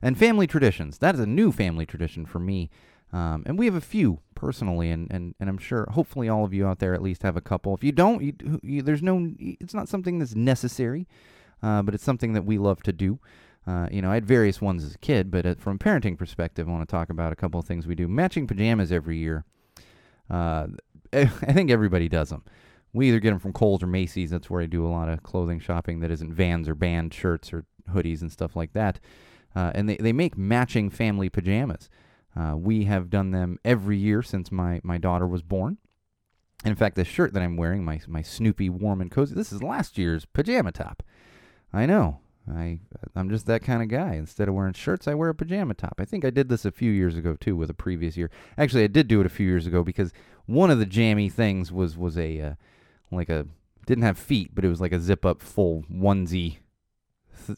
[0.00, 0.98] And family traditions.
[0.98, 2.70] That is a new family tradition for me.
[3.12, 6.54] Um, and we have a few personally, and, and, and I'm sure, hopefully, all of
[6.54, 7.74] you out there at least have a couple.
[7.74, 11.06] If you don't, you, you, there's no, it's not something that's necessary,
[11.62, 13.18] uh, but it's something that we love to do.
[13.66, 16.18] Uh, you know, I had various ones as a kid, but uh, from a parenting
[16.18, 18.08] perspective, I want to talk about a couple of things we do.
[18.08, 19.44] Matching pajamas every year.
[20.28, 20.68] Uh,
[21.12, 22.42] I think everybody does them.
[22.92, 24.30] We either get them from Kohl's or Macy's.
[24.30, 27.52] That's where I do a lot of clothing shopping that isn't Vans or band shirts
[27.52, 28.98] or hoodies and stuff like that.
[29.54, 31.88] Uh, and they, they make matching family pajamas.
[32.34, 35.78] Uh, we have done them every year since my, my daughter was born.
[36.64, 39.62] In fact, this shirt that I'm wearing, my my Snoopy warm and cozy, this is
[39.62, 41.02] last year's pajama top.
[41.72, 42.18] I know.
[42.50, 42.80] I
[43.14, 44.14] I'm just that kind of guy.
[44.14, 45.94] Instead of wearing shirts, I wear a pajama top.
[45.98, 48.30] I think I did this a few years ago too, with a previous year.
[48.58, 50.12] Actually, I did do it a few years ago because
[50.46, 52.54] one of the jammy things was was a uh,
[53.10, 53.46] like a
[53.86, 56.58] didn't have feet, but it was like a zip up full onesie,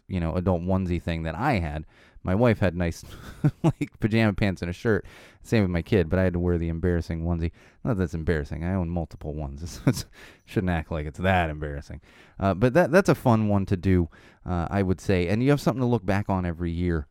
[0.07, 1.85] you know, adult onesie thing that I had.
[2.24, 3.04] My wife had nice
[3.62, 5.04] like pajama pants and a shirt.
[5.42, 7.52] Same with my kid, but I had to wear the embarrassing onesie.
[7.84, 8.64] Not that's embarrassing.
[8.64, 9.80] I own multiple ones.
[10.46, 12.00] Shouldn't act like it's that embarrassing.
[12.40, 14.08] Uh, but that that's a fun one to do,
[14.46, 15.28] uh, I would say.
[15.28, 17.06] And you have something to look back on every year.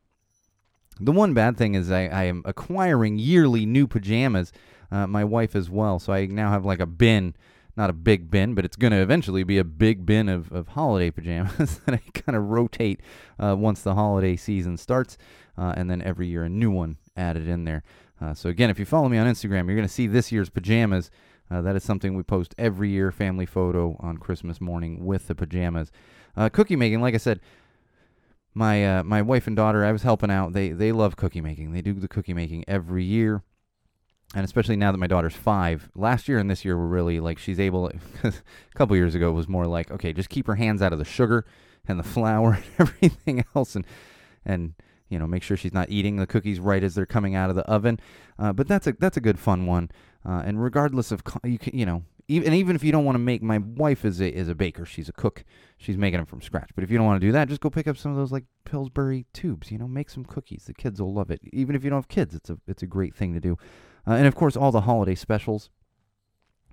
[0.99, 4.51] The one bad thing is I, I am acquiring yearly new pajamas.
[4.91, 7.35] Uh, my wife as well, so I now have like a bin,
[7.75, 10.69] not a big bin, but it's going to eventually be a big bin of, of
[10.69, 12.99] holiday pajamas that I kind of rotate
[13.39, 15.17] uh, once the holiday season starts,
[15.57, 17.83] uh, and then every year a new one added in there.
[18.21, 20.49] Uh, so again, if you follow me on Instagram, you're going to see this year's
[20.49, 21.09] pajamas.
[21.51, 25.35] Uh, that is something we post every year, family photo on Christmas morning with the
[25.35, 25.91] pajamas.
[26.35, 27.41] Uh, cookie making, like I said,
[28.53, 30.53] my uh, my wife and daughter, I was helping out.
[30.53, 31.73] They they love cookie making.
[31.73, 33.43] They do the cookie making every year,
[34.33, 35.89] and especially now that my daughter's five.
[35.95, 37.87] Last year and this year were really like she's able.
[38.23, 38.33] a
[38.75, 41.05] couple years ago, it was more like okay, just keep her hands out of the
[41.05, 41.45] sugar
[41.87, 43.85] and the flour and everything else, and
[44.45, 44.73] and
[45.09, 47.55] you know make sure she's not eating the cookies right as they're coming out of
[47.55, 47.99] the oven.
[48.39, 49.89] Uh, but that's a that's a good fun one.
[50.25, 53.15] Uh, and regardless of you can, you know even and even if you don't want
[53.15, 55.43] to make my wife is a is a baker she's a cook
[55.77, 57.69] she's making them from scratch but if you don't want to do that just go
[57.69, 61.01] pick up some of those like pillsbury tubes you know make some cookies the kids
[61.01, 63.33] will love it even if you don't have kids it's a it's a great thing
[63.33, 63.57] to do
[64.07, 65.69] uh, and of course all the holiday specials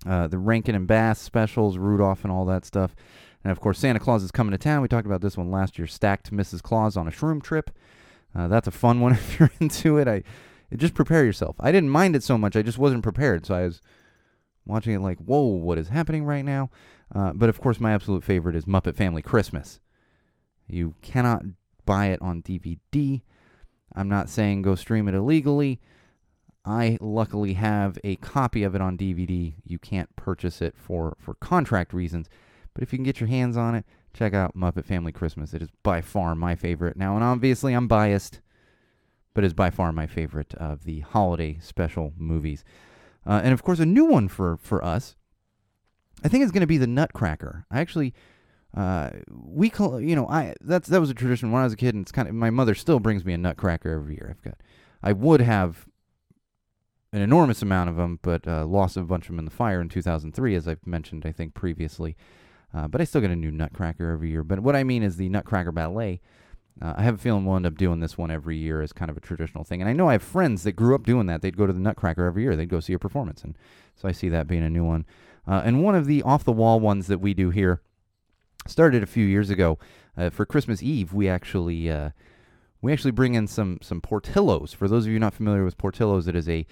[0.05, 2.95] uh, the rankin and bass specials rudolph and all that stuff
[3.43, 5.77] and of course santa claus is coming to town we talked about this one last
[5.77, 7.71] year stacked mrs claus on a shroom trip
[8.35, 10.23] uh, that's a fun one if you're into it i
[10.75, 13.63] just prepare yourself i didn't mind it so much i just wasn't prepared so i
[13.63, 13.81] was
[14.65, 16.69] watching it like, whoa, what is happening right now?
[17.13, 19.79] Uh, but of course, my absolute favorite is Muppet Family Christmas.
[20.67, 21.43] You cannot
[21.85, 23.21] buy it on DVD.
[23.93, 25.81] I'm not saying go stream it illegally.
[26.63, 29.53] I luckily have a copy of it on DVD.
[29.65, 32.29] You can't purchase it for, for contract reasons.
[32.73, 35.53] But if you can get your hands on it, check out Muppet Family Christmas.
[35.53, 36.95] It is by far my favorite.
[36.95, 38.41] Now, and obviously I'm biased,
[39.33, 42.63] but it's by far my favorite of the holiday special movies.
[43.25, 45.15] Uh, and of course, a new one for for us.
[46.23, 47.65] I think it's going to be the Nutcracker.
[47.71, 48.13] I actually,
[48.75, 51.77] uh, we call you know I that's that was a tradition when I was a
[51.77, 54.27] kid, and it's kind of my mother still brings me a Nutcracker every year.
[54.31, 54.57] I've got,
[55.03, 55.87] I would have
[57.13, 59.81] an enormous amount of them, but uh, lost a bunch of them in the fire
[59.81, 62.15] in 2003, as I've mentioned, I think previously.
[62.73, 64.43] Uh, but I still get a new Nutcracker every year.
[64.43, 66.21] But what I mean is the Nutcracker Ballet.
[66.81, 69.11] Uh, I have a feeling we'll end up doing this one every year as kind
[69.11, 69.81] of a traditional thing.
[69.81, 71.41] And I know I have friends that grew up doing that.
[71.41, 72.55] They'd go to the Nutcracker every year.
[72.55, 73.57] They'd go see a performance, and
[73.95, 75.05] so I see that being a new one.
[75.45, 77.81] Uh, and one of the off the wall ones that we do here
[78.67, 79.77] started a few years ago.
[80.17, 82.11] Uh, for Christmas Eve, we actually uh,
[82.81, 84.73] we actually bring in some some Portillos.
[84.73, 86.65] For those of you not familiar with Portillos, it is a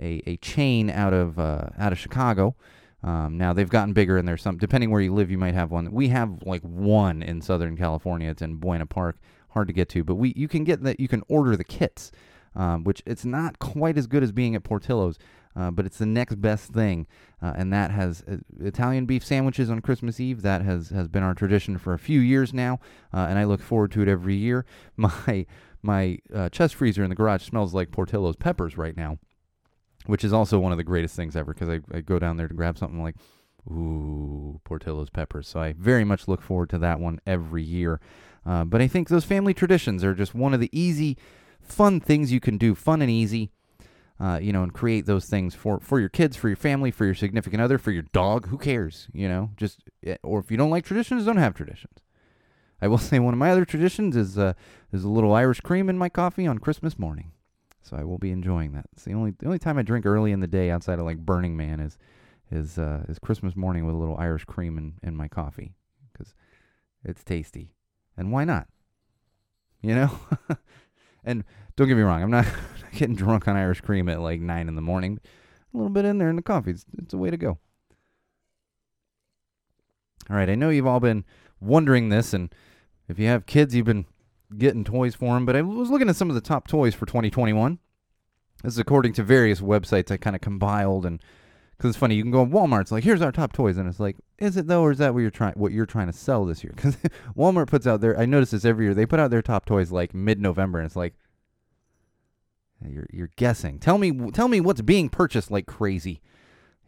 [0.00, 2.56] a, a chain out of uh, out of Chicago.
[3.02, 5.70] Um, now they've gotten bigger, and there's some depending where you live, you might have
[5.70, 5.92] one.
[5.92, 8.30] We have like one in Southern California.
[8.30, 9.18] It's in Buena Park,
[9.50, 10.98] hard to get to, but we you can get that.
[10.98, 12.10] You can order the kits,
[12.54, 15.18] um, which it's not quite as good as being at Portillo's.
[15.54, 17.06] Uh, but it's the next best thing,
[17.40, 20.42] uh, and that has uh, Italian beef sandwiches on Christmas Eve.
[20.42, 22.78] That has has been our tradition for a few years now,
[23.14, 24.66] uh, and I look forward to it every year.
[24.98, 25.46] My
[25.82, 29.18] my uh, chest freezer in the garage smells like Portillo's peppers right now,
[30.06, 32.48] which is also one of the greatest things ever because I, I go down there
[32.48, 33.16] to grab something like,
[33.68, 35.48] ooh, Portillo's peppers.
[35.48, 38.00] So I very much look forward to that one every year.
[38.44, 41.16] Uh, but I think those family traditions are just one of the easy,
[41.60, 43.50] fun things you can do, fun and easy
[44.18, 47.04] uh, you know, and create those things for for your kids, for your family, for
[47.04, 48.48] your significant other, for your dog.
[48.48, 49.08] Who cares?
[49.12, 51.98] You know, just eh, or if you don't like traditions, don't have traditions.
[52.80, 54.54] I will say one of my other traditions is uh,
[54.92, 57.32] is a little Irish cream in my coffee on Christmas morning.
[57.86, 58.86] So I will be enjoying that.
[58.92, 61.18] It's the only the only time I drink early in the day outside of like
[61.18, 61.98] Burning Man is
[62.50, 65.72] is uh, is Christmas morning with a little Irish cream in, in my coffee
[66.12, 66.34] because
[67.04, 67.70] it's tasty.
[68.16, 68.66] And why not?
[69.82, 70.18] You know?
[71.24, 71.44] and
[71.76, 72.46] don't get me wrong, I'm not
[72.92, 75.20] getting drunk on Irish cream at like nine in the morning.
[75.72, 76.72] A little bit in there in the coffee.
[76.72, 77.58] It's, it's a way to go.
[80.28, 81.24] All right, I know you've all been
[81.60, 82.52] wondering this, and
[83.06, 84.06] if you have kids, you've been
[84.56, 85.46] getting toys for them.
[85.46, 87.78] But I was looking at some of the top toys for 2021.
[88.62, 91.22] This is according to various websites I kind of compiled, and
[91.76, 92.82] because it's funny, you can go on Walmart.
[92.82, 95.12] It's like, here's our top toys, and it's like, is it though, or is that
[95.12, 96.72] what you're trying what you're trying to sell this year?
[96.74, 96.96] Because
[97.36, 98.94] Walmart puts out their, I notice this every year.
[98.94, 101.14] They put out their top toys like mid-November, and it's like,
[102.86, 103.78] you're you're guessing.
[103.78, 106.20] Tell me tell me what's being purchased like crazy.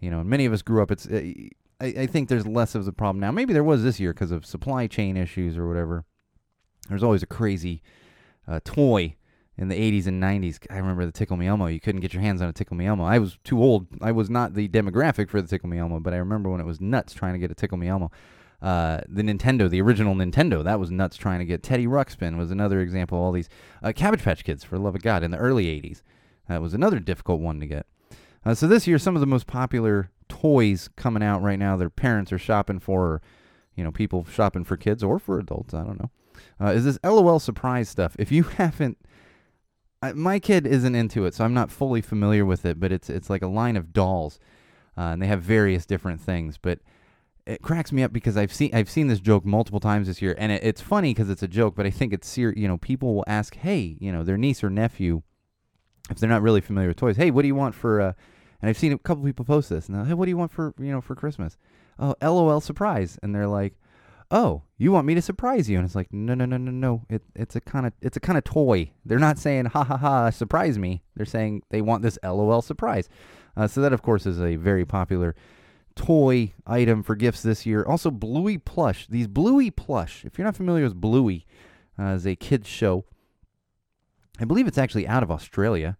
[0.01, 0.90] You know, and many of us grew up.
[0.90, 1.33] It's uh,
[1.81, 3.31] I, I think there's less of a problem now.
[3.31, 6.05] Maybe there was this year because of supply chain issues or whatever.
[6.88, 7.83] There's always a crazy
[8.46, 9.16] uh, toy
[9.57, 10.59] in the 80s and 90s.
[10.70, 11.66] I remember the Tickle Me Elmo.
[11.66, 13.05] You couldn't get your hands on a Tickle Me Elmo.
[13.05, 13.87] I was too old.
[14.01, 16.66] I was not the demographic for the Tickle Me Elmo, but I remember when it
[16.66, 18.11] was nuts trying to get a Tickle Me Elmo.
[18.62, 21.62] Uh, the Nintendo, the original Nintendo, that was nuts trying to get.
[21.62, 23.18] Teddy Ruxpin was another example.
[23.18, 23.48] Of all these
[23.83, 26.03] uh, Cabbage Patch Kids, for the love of God, in the early '80s,
[26.48, 27.87] that was another difficult one to get.
[28.44, 31.90] Uh, so this year, some of the most popular toys coming out right now, their
[31.90, 33.22] parents are shopping for, or,
[33.77, 35.74] you know, people shopping for kids or for adults.
[35.74, 36.11] I don't know.
[36.61, 38.16] Uh, is this LOL surprise stuff?
[38.18, 38.98] If you haven't,
[40.03, 42.79] I, my kid isn't into it, so I'm not fully familiar with it.
[42.79, 44.38] But it's it's like a line of dolls,
[44.96, 46.81] uh, and they have various different things, but
[47.48, 50.35] it cracks me up because I've seen I've seen this joke multiple times this year,
[50.38, 52.61] and it, it's funny because it's a joke, but I think it's serious.
[52.61, 55.22] You know, people will ask, "Hey, you know, their niece or nephew,
[56.11, 58.12] if they're not really familiar with toys, hey, what do you want for?" Uh,
[58.61, 60.74] and I've seen a couple people post this, and hey, what do you want for
[60.79, 61.57] you know for Christmas?
[61.98, 63.74] Oh, LOL surprise, and they're like,
[64.31, 67.05] "Oh, you want me to surprise you?" And it's like, no, no, no, no, no.
[67.09, 68.91] It, it's a kind of it's a kind of toy.
[69.05, 71.03] They're not saying ha ha ha surprise me.
[71.17, 73.09] They're saying they want this LOL surprise.
[73.57, 75.35] Uh, so that of course is a very popular
[75.99, 77.85] toy item for gifts this year.
[77.85, 79.07] Also, Bluey Plush.
[79.09, 81.47] These Bluey Plush, if you're not familiar with Bluey,
[81.99, 83.05] uh, a kids show.
[84.41, 85.99] I believe it's actually out of Australia.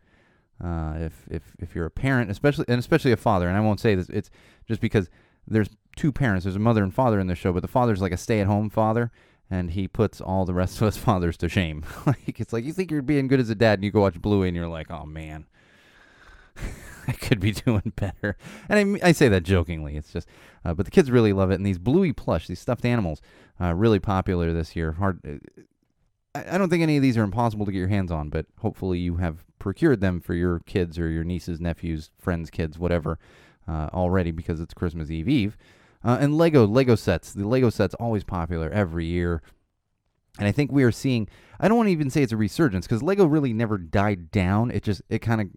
[0.63, 3.81] Uh, if if if you're a parent, especially and especially a father, and I won't
[3.81, 4.31] say this, it's
[4.67, 5.11] just because
[5.47, 6.45] there's two parents.
[6.45, 9.11] There's a mother and father in the show, but the father's like a stay-at-home father,
[9.51, 11.85] and he puts all the rest of us fathers to shame.
[12.07, 14.21] like it's like you think you're being good as a dad, and you go watch
[14.21, 15.47] Bluey, and you're like, oh man.
[17.09, 18.37] I could be doing better.
[18.69, 19.97] And I, I say that jokingly.
[19.97, 20.29] It's just,
[20.63, 21.55] uh, but the kids really love it.
[21.55, 23.23] And these bluey plush, these stuffed animals,
[23.59, 24.93] uh, really popular this year.
[24.93, 25.21] Hard.
[25.27, 25.63] Uh,
[26.35, 28.45] I, I don't think any of these are impossible to get your hands on, but
[28.59, 33.19] hopefully you have procured them for your kids or your nieces, nephews, friends, kids, whatever,
[33.67, 35.57] uh, already because it's Christmas Eve Eve.
[36.05, 37.33] Uh, and Lego, Lego sets.
[37.33, 39.43] The Lego sets always popular every year.
[40.39, 41.29] And I think we are seeing,
[41.59, 44.71] I don't want to even say it's a resurgence because Lego really never died down.
[44.71, 45.49] It just, it kind of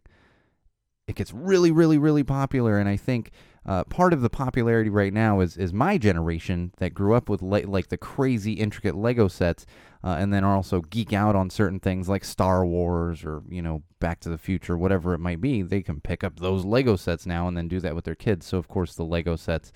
[1.08, 2.80] it gets really, really, really popular.
[2.80, 3.32] And I think
[3.66, 7.44] uh, part of the popularity right now is is my generation that grew up with
[7.44, 9.68] le- like the crazy intricate Lego sets,
[10.04, 13.62] uh, and then are also geek out on certain things like Star Wars or you
[13.62, 15.62] know Back to the Future, whatever it might be.
[15.62, 18.48] They can pick up those Lego sets now and then do that with their kids.
[18.48, 19.72] So of course the Lego sets,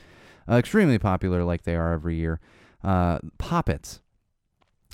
[0.50, 2.40] uh, extremely popular like they are every year.
[2.84, 4.02] Uh, Poppets.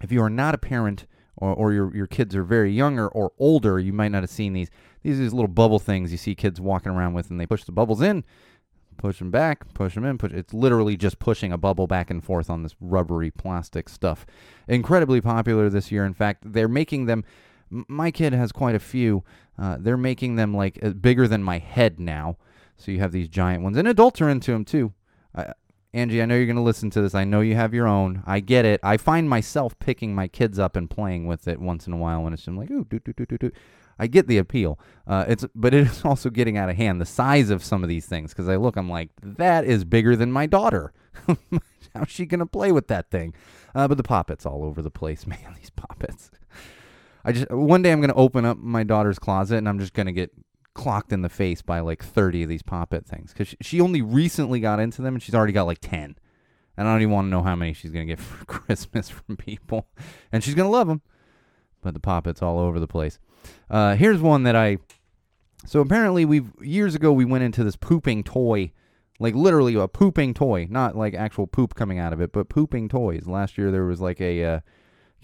[0.01, 3.33] If you are not a parent or, or your your kids are very younger or
[3.37, 4.69] older, you might not have seen these.
[5.03, 7.63] These are these little bubble things you see kids walking around with, and they push
[7.63, 8.23] the bubbles in,
[8.97, 10.17] push them back, push them in.
[10.17, 10.31] Push.
[10.31, 14.25] It's literally just pushing a bubble back and forth on this rubbery plastic stuff.
[14.67, 16.05] Incredibly popular this year.
[16.05, 17.23] In fact, they're making them.
[17.69, 19.23] My kid has quite a few.
[19.57, 22.37] Uh, they're making them like uh, bigger than my head now.
[22.77, 24.93] So you have these giant ones, and adults are into them too.
[25.93, 27.13] Angie, I know you're going to listen to this.
[27.13, 28.23] I know you have your own.
[28.25, 28.79] I get it.
[28.81, 32.23] I find myself picking my kids up and playing with it once in a while
[32.23, 33.51] when it's just like, ooh, do, do, do, do, do.
[33.99, 34.79] I get the appeal.
[35.05, 37.01] Uh, it's, but it is also getting out of hand.
[37.01, 40.15] The size of some of these things, because I look, I'm like, that is bigger
[40.15, 40.93] than my daughter.
[41.93, 43.33] How's she going to play with that thing?
[43.75, 45.55] Uh, but the poppets all over the place, man.
[45.57, 46.31] These poppets.
[47.23, 50.11] I just one day I'm gonna open up my daughter's closet and I'm just gonna
[50.11, 50.31] get
[50.73, 54.59] clocked in the face by like 30 of these poppet things because she, only recently
[54.59, 56.15] got into them and she's already got like 10
[56.77, 59.09] and i don't even want to know how many she's going to get for christmas
[59.09, 59.87] from people
[60.31, 61.01] and she's going to love them
[61.81, 63.19] but the poppets all over the place
[63.69, 64.77] uh, here's one that i
[65.65, 68.71] so apparently we've years ago we went into this pooping toy
[69.19, 72.87] like literally a pooping toy not like actual poop coming out of it but pooping
[72.87, 74.59] toys last year there was like a uh,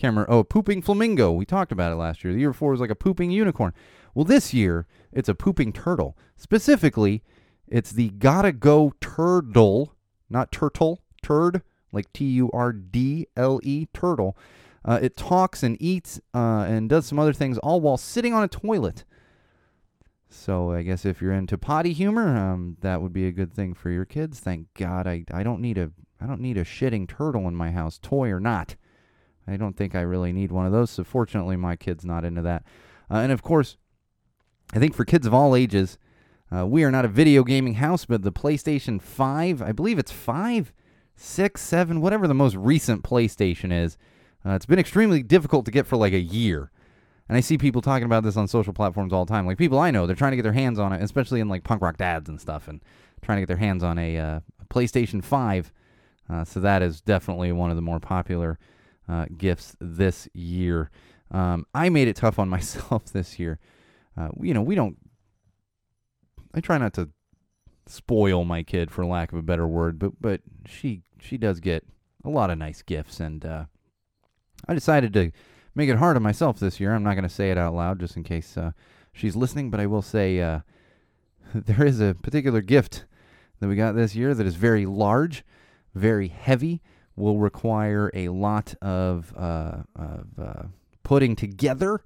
[0.03, 0.29] remember.
[0.29, 1.31] Oh, pooping flamingo.
[1.31, 2.33] We talked about it last year.
[2.33, 3.73] The year before was like a pooping unicorn.
[4.17, 6.17] Well, this year it's a pooping turtle.
[6.35, 7.21] Specifically,
[7.67, 9.89] it's the Gotta Go Turdle,
[10.27, 11.61] not turtle, turd,
[11.91, 14.33] like T U R D L E, turdle.
[14.83, 18.41] Uh, it talks and eats uh, and does some other things, all while sitting on
[18.41, 19.03] a toilet.
[20.29, 23.75] So I guess if you're into potty humor, um, that would be a good thing
[23.75, 24.39] for your kids.
[24.39, 27.69] Thank God, I, I don't need a I don't need a shitting turtle in my
[27.69, 28.77] house, toy or not.
[29.47, 30.89] I don't think I really need one of those.
[30.89, 32.63] So fortunately, my kid's not into that.
[33.11, 33.77] Uh, and of course,
[34.73, 35.97] I think for kids of all ages,
[36.55, 40.11] uh, we are not a video gaming house, but the PlayStation 5, I believe it's
[40.11, 40.73] 5,
[41.15, 43.97] 6, 7, whatever the most recent PlayStation is,
[44.45, 46.71] uh, it's been extremely difficult to get for like a year.
[47.27, 49.45] And I see people talking about this on social platforms all the time.
[49.45, 51.63] Like people I know, they're trying to get their hands on it, especially in like
[51.63, 52.81] punk rock dads and stuff, and
[53.21, 54.39] trying to get their hands on a, uh,
[54.69, 55.71] PlayStation 5.
[56.29, 58.59] Uh, so that is definitely one of the more popular
[59.07, 60.89] uh, gifts this year.
[61.31, 63.59] Um, I made it tough on myself this year.
[64.17, 64.97] Uh, you know, we don't.
[66.53, 67.09] I try not to
[67.85, 71.85] spoil my kid, for lack of a better word, but but she she does get
[72.23, 73.65] a lot of nice gifts, and uh,
[74.67, 75.31] I decided to
[75.75, 76.93] make it hard on myself this year.
[76.93, 78.71] I'm not going to say it out loud just in case uh,
[79.13, 80.59] she's listening, but I will say uh,
[81.53, 83.05] there is a particular gift
[83.59, 85.43] that we got this year that is very large,
[85.93, 86.81] very heavy,
[87.15, 90.63] will require a lot of, uh, of uh,
[91.03, 92.03] putting together,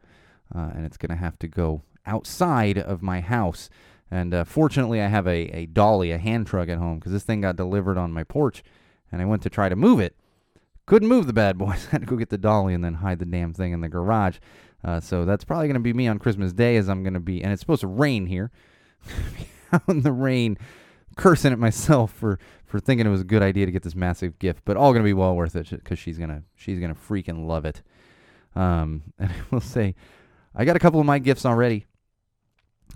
[0.55, 3.69] uh, and it's going to have to go outside of my house.
[4.09, 7.23] And uh, fortunately, I have a, a dolly, a hand truck at home, because this
[7.23, 8.63] thing got delivered on my porch,
[9.11, 10.15] and I went to try to move it.
[10.85, 11.71] Couldn't move the bad boy.
[11.71, 13.89] I had to go get the dolly and then hide the damn thing in the
[13.89, 14.37] garage.
[14.83, 17.19] Uh, so that's probably going to be me on Christmas Day, as I'm going to
[17.19, 18.51] be, and it's supposed to rain here.
[19.71, 20.57] out in the rain,
[21.15, 24.39] cursing at myself for for thinking it was a good idea to get this massive
[24.39, 27.65] gift, but all gonna be well worth it because she's gonna she's gonna freaking love
[27.65, 27.81] it.
[28.55, 29.95] Um, and I will say,
[30.55, 31.85] I got a couple of my gifts already.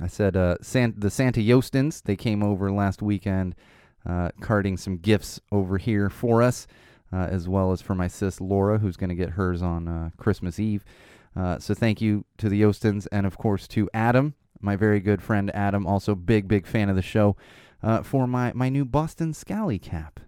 [0.01, 3.55] I said uh, San- the Santa Yostins they came over last weekend,
[4.05, 6.67] uh, carting some gifts over here for us,
[7.13, 10.59] uh, as well as for my sis Laura, who's gonna get hers on uh, Christmas
[10.59, 10.83] Eve.
[11.35, 15.21] Uh, so thank you to the Yostins and of course to Adam, my very good
[15.21, 17.35] friend Adam, also big big fan of the show
[17.85, 20.19] uh, for my, my new Boston Scally cap.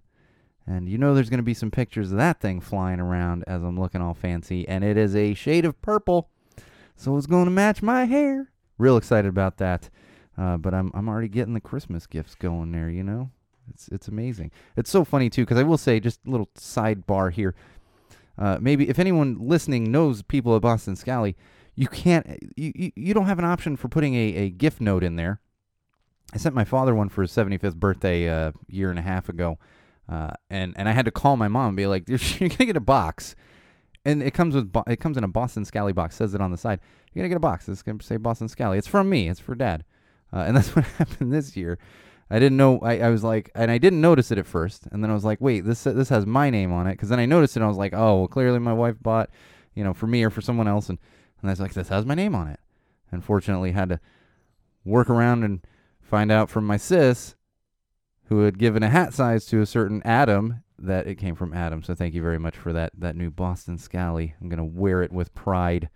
[0.66, 3.64] And you know there's going to be some pictures of that thing flying around as
[3.64, 4.68] I'm looking all fancy.
[4.68, 6.30] And it is a shade of purple.
[6.96, 8.52] So it's going to match my hair.
[8.78, 9.90] Real excited about that.
[10.38, 13.32] Uh, but I'm, I'm already getting the Christmas gifts going there, you know?
[13.74, 14.52] It's, it's amazing.
[14.76, 17.56] It's so funny, too, because I will say, just a little sidebar here.
[18.38, 21.36] Uh, maybe if anyone listening knows people at Boston Scally,
[21.76, 25.04] you can't, you, you, you don't have an option for putting a, a gift note
[25.04, 25.42] in there.
[26.34, 29.58] I sent my father one for his 75th birthday a year and a half ago,
[30.10, 32.76] uh, and and I had to call my mom and be like, "You're gonna get
[32.76, 33.36] a box,
[34.08, 36.16] and it comes with bo- it comes in a Boston Scally box.
[36.16, 36.80] Says it on the side.
[37.14, 37.68] You're gonna get a box.
[37.68, 38.78] It's gonna say Boston Scally.
[38.78, 39.28] It's from me.
[39.28, 39.84] It's for Dad,
[40.34, 41.78] uh, and that's what happened this year.
[42.30, 42.80] I didn't know.
[42.80, 45.26] I, I was like, and I didn't notice it at first, and then I was
[45.26, 47.60] like, wait, this this has my name on it, because then I noticed it.
[47.60, 49.30] and I was like, oh, well, clearly my wife bought,
[49.76, 50.98] you know, for me or for someone else, and
[51.42, 52.60] and I was like, this has my name on it.
[53.12, 54.00] Unfortunately, had to
[54.86, 55.62] work around and
[56.02, 57.36] find out from my sis,
[58.26, 61.84] who had given a hat size to a certain Adam, that it came from Adam.
[61.84, 64.36] So thank you very much for that that new Boston Scally.
[64.42, 65.90] I'm gonna wear it with pride.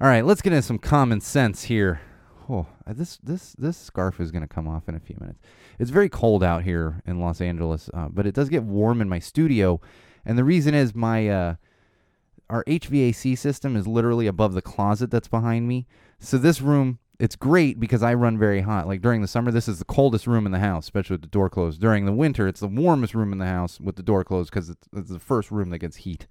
[0.00, 2.00] All right, let's get into some common sense here.
[2.48, 5.40] Oh, uh, this this this scarf is gonna come off in a few minutes.
[5.78, 9.08] It's very cold out here in Los Angeles, uh, but it does get warm in
[9.08, 9.80] my studio,
[10.24, 11.54] and the reason is my uh,
[12.50, 15.86] our HVAC system is literally above the closet that's behind me.
[16.18, 18.86] So this room, it's great because I run very hot.
[18.86, 21.28] Like during the summer, this is the coldest room in the house, especially with the
[21.28, 21.80] door closed.
[21.80, 24.68] During the winter, it's the warmest room in the house with the door closed because
[24.68, 26.26] it's, it's the first room that gets heat.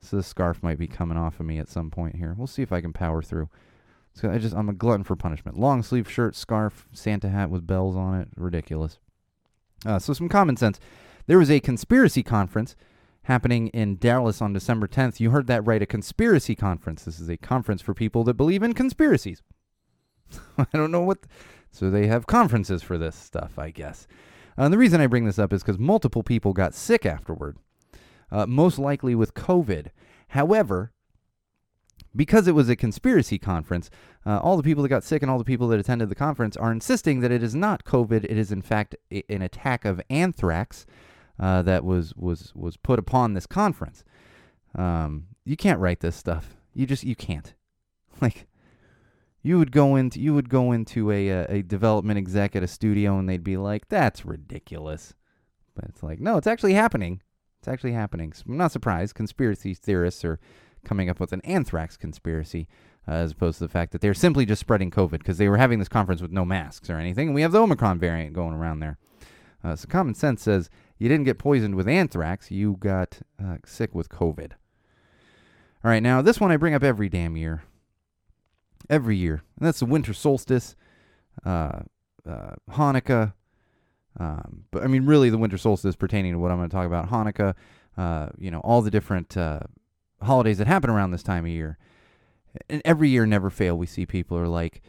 [0.00, 2.34] So this scarf might be coming off of me at some point here.
[2.38, 3.48] We'll see if I can power through.
[4.14, 5.58] So I just I'm a glutton for punishment.
[5.58, 8.98] Long sleeve shirt, scarf, Santa hat with bells on it, ridiculous.
[9.84, 10.78] Uh, so some common sense.
[11.26, 12.76] There was a conspiracy conference
[13.22, 15.20] happening in Dallas on December 10th.
[15.20, 17.04] You heard that right, a conspiracy conference.
[17.04, 19.42] This is a conference for people that believe in conspiracies.
[20.58, 21.18] I don't know what.
[21.70, 24.06] So they have conferences for this stuff, I guess.
[24.58, 27.58] Uh, and the reason I bring this up is because multiple people got sick afterward,
[28.30, 29.88] uh, most likely with COVID.
[30.28, 30.92] However,
[32.16, 33.90] because it was a conspiracy conference,
[34.26, 36.56] uh, all the people that got sick and all the people that attended the conference
[36.56, 38.24] are insisting that it is not COVID.
[38.24, 40.86] It is in fact a, an attack of anthrax
[41.38, 44.04] uh, that was was was put upon this conference.
[44.74, 46.56] Um, you can't write this stuff.
[46.74, 47.54] You just you can't.
[48.20, 48.47] Like
[49.42, 52.68] you would go into you would go into a a, a development exec at a
[52.68, 55.14] studio and they'd be like, "That's ridiculous,"
[55.74, 57.22] but it's like, no, it's actually happening.
[57.60, 58.32] It's actually happening.
[58.32, 59.14] So I'm not surprised.
[59.14, 60.38] Conspiracy theorists are
[60.84, 62.68] coming up with an anthrax conspiracy
[63.06, 65.56] uh, as opposed to the fact that they're simply just spreading COVID because they were
[65.56, 67.28] having this conference with no masks or anything.
[67.28, 68.98] And we have the Omicron variant going around there.
[69.62, 73.94] Uh, so common sense says you didn't get poisoned with anthrax, you got uh, sick
[73.94, 74.52] with COVID.
[75.84, 77.62] All right, now this one I bring up every damn year.
[78.90, 79.42] Every year.
[79.58, 80.74] And that's the winter solstice,
[81.44, 81.80] uh,
[82.28, 83.34] uh, Hanukkah.
[84.18, 86.86] Um, but I mean, really, the winter solstice pertaining to what I'm going to talk
[86.86, 87.54] about Hanukkah,
[87.96, 89.60] uh, you know, all the different uh,
[90.22, 91.78] holidays that happen around this time of year.
[92.68, 94.82] And every year, never fail, we see people are like,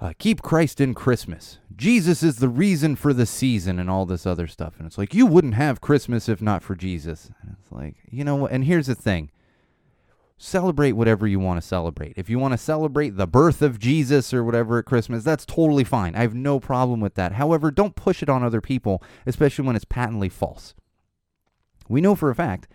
[0.00, 1.58] uh, keep Christ in Christmas.
[1.74, 4.74] Jesus is the reason for the season and all this other stuff.
[4.78, 7.30] And it's like, you wouldn't have Christmas if not for Jesus.
[7.42, 8.46] And it's like, you know?
[8.46, 9.30] And here's the thing
[10.38, 12.14] celebrate whatever you want to celebrate.
[12.16, 15.84] If you want to celebrate the birth of Jesus or whatever at Christmas, that's totally
[15.84, 16.14] fine.
[16.14, 17.32] I have no problem with that.
[17.32, 20.74] However, don't push it on other people, especially when it's patently false.
[21.88, 22.68] We know for a fact,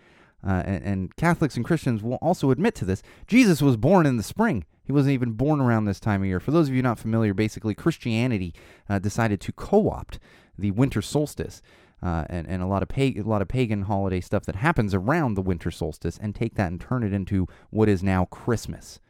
[0.46, 4.18] uh, and, and Catholics and Christians will also admit to this, Jesus was born in
[4.18, 4.66] the spring.
[4.84, 6.40] He wasn't even born around this time of year.
[6.40, 8.52] For those of you not familiar, basically Christianity
[8.88, 10.18] uh, decided to co-opt
[10.58, 11.62] the winter solstice
[12.04, 14.92] uh, and, and a lot of pag- a lot of pagan holiday stuff that happens
[14.92, 19.00] around the winter solstice and take that and turn it into what is now Christmas.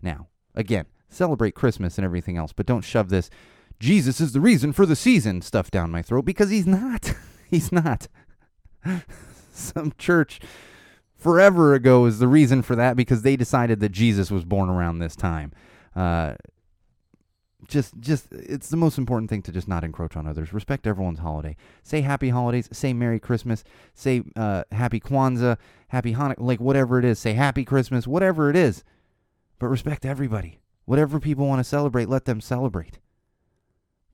[0.00, 3.28] Now, again, celebrate Christmas and everything else, but don't shove this
[3.78, 7.14] Jesus is the reason for the season stuff down my throat because he's not.
[7.50, 8.08] he's not.
[9.52, 10.40] Some church
[11.16, 14.98] forever ago is the reason for that because they decided that Jesus was born around
[14.98, 15.52] this time.
[15.94, 16.34] Uh,
[17.68, 20.52] just, just, it's the most important thing to just not encroach on others.
[20.52, 21.56] Respect everyone's holiday.
[21.82, 22.68] Say happy holidays.
[22.72, 23.64] Say Merry Christmas.
[23.94, 25.56] Say uh, Happy Kwanzaa,
[25.88, 27.18] Happy Hanukkah, like whatever it is.
[27.18, 28.84] Say Happy Christmas, whatever it is.
[29.58, 30.60] But respect everybody.
[30.84, 32.98] Whatever people want to celebrate, let them celebrate.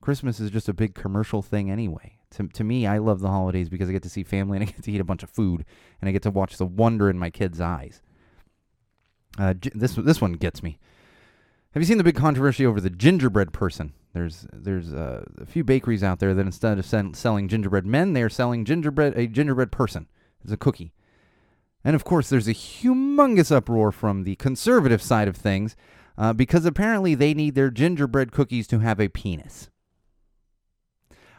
[0.00, 2.18] Christmas is just a big commercial thing anyway.
[2.32, 4.70] To, to me, I love the holidays because I get to see family and I
[4.70, 5.64] get to eat a bunch of food
[6.00, 8.02] and I get to watch the wonder in my kids' eyes.
[9.38, 10.78] Uh, this this one gets me.
[11.76, 13.92] Have you seen the big controversy over the gingerbread person?
[14.14, 18.14] There's there's uh, a few bakeries out there that instead of sen- selling gingerbread men,
[18.14, 20.06] they are selling gingerbread a gingerbread person.
[20.42, 20.94] It's a cookie.
[21.84, 25.76] And of course, there's a humongous uproar from the conservative side of things
[26.16, 29.68] uh, because apparently they need their gingerbread cookies to have a penis.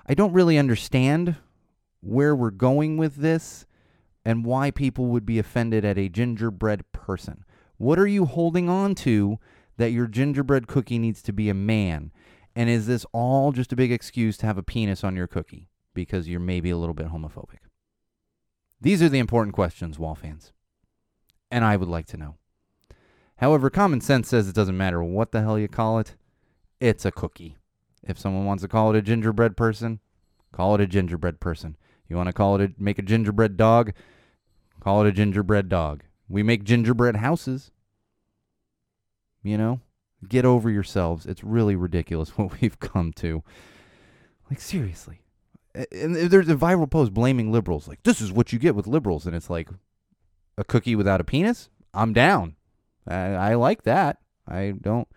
[0.06, 1.38] I don't really understand
[2.02, 3.66] where we're going with this
[4.24, 7.44] and why people would be offended at a gingerbread person.
[7.78, 9.40] What are you holding on to
[9.78, 12.12] that your gingerbread cookie needs to be a man?
[12.56, 15.70] And is this all just a big excuse to have a penis on your cookie
[15.94, 17.60] because you're maybe a little bit homophobic?
[18.82, 20.54] These are the important questions, wall fans.
[21.50, 22.36] And I would like to know.
[23.38, 26.16] However, common sense says it doesn't matter what the hell you call it,
[26.80, 27.58] it's a cookie.
[28.04, 30.00] If someone wants to call it a gingerbread person,
[30.52, 31.76] call it a gingerbread person.
[32.10, 33.94] You want to call it a make a gingerbread dog,
[34.80, 36.04] call it a gingerbread dog.
[36.30, 37.72] We make gingerbread houses.
[39.48, 39.80] You know?
[40.28, 41.26] Get over yourselves.
[41.26, 43.44] It's really ridiculous what we've come to.
[44.50, 45.22] Like seriously.
[45.92, 47.88] And there's a viral post blaming liberals.
[47.88, 49.70] Like this is what you get with liberals and it's like
[50.58, 51.70] a cookie without a penis?
[51.94, 52.56] I'm down.
[53.08, 54.18] I, I like that.
[54.48, 55.08] I don't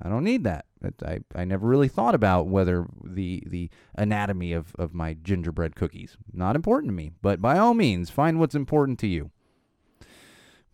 [0.00, 0.64] I don't need that.
[1.04, 6.16] I, I never really thought about whether the the anatomy of, of my gingerbread cookies.
[6.32, 7.12] Not important to me.
[7.20, 9.30] But by all means, find what's important to you.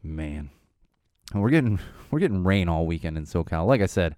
[0.02, 0.50] Man.
[1.40, 1.78] We're getting
[2.10, 3.66] we're getting rain all weekend in SoCal.
[3.66, 4.16] Like I said,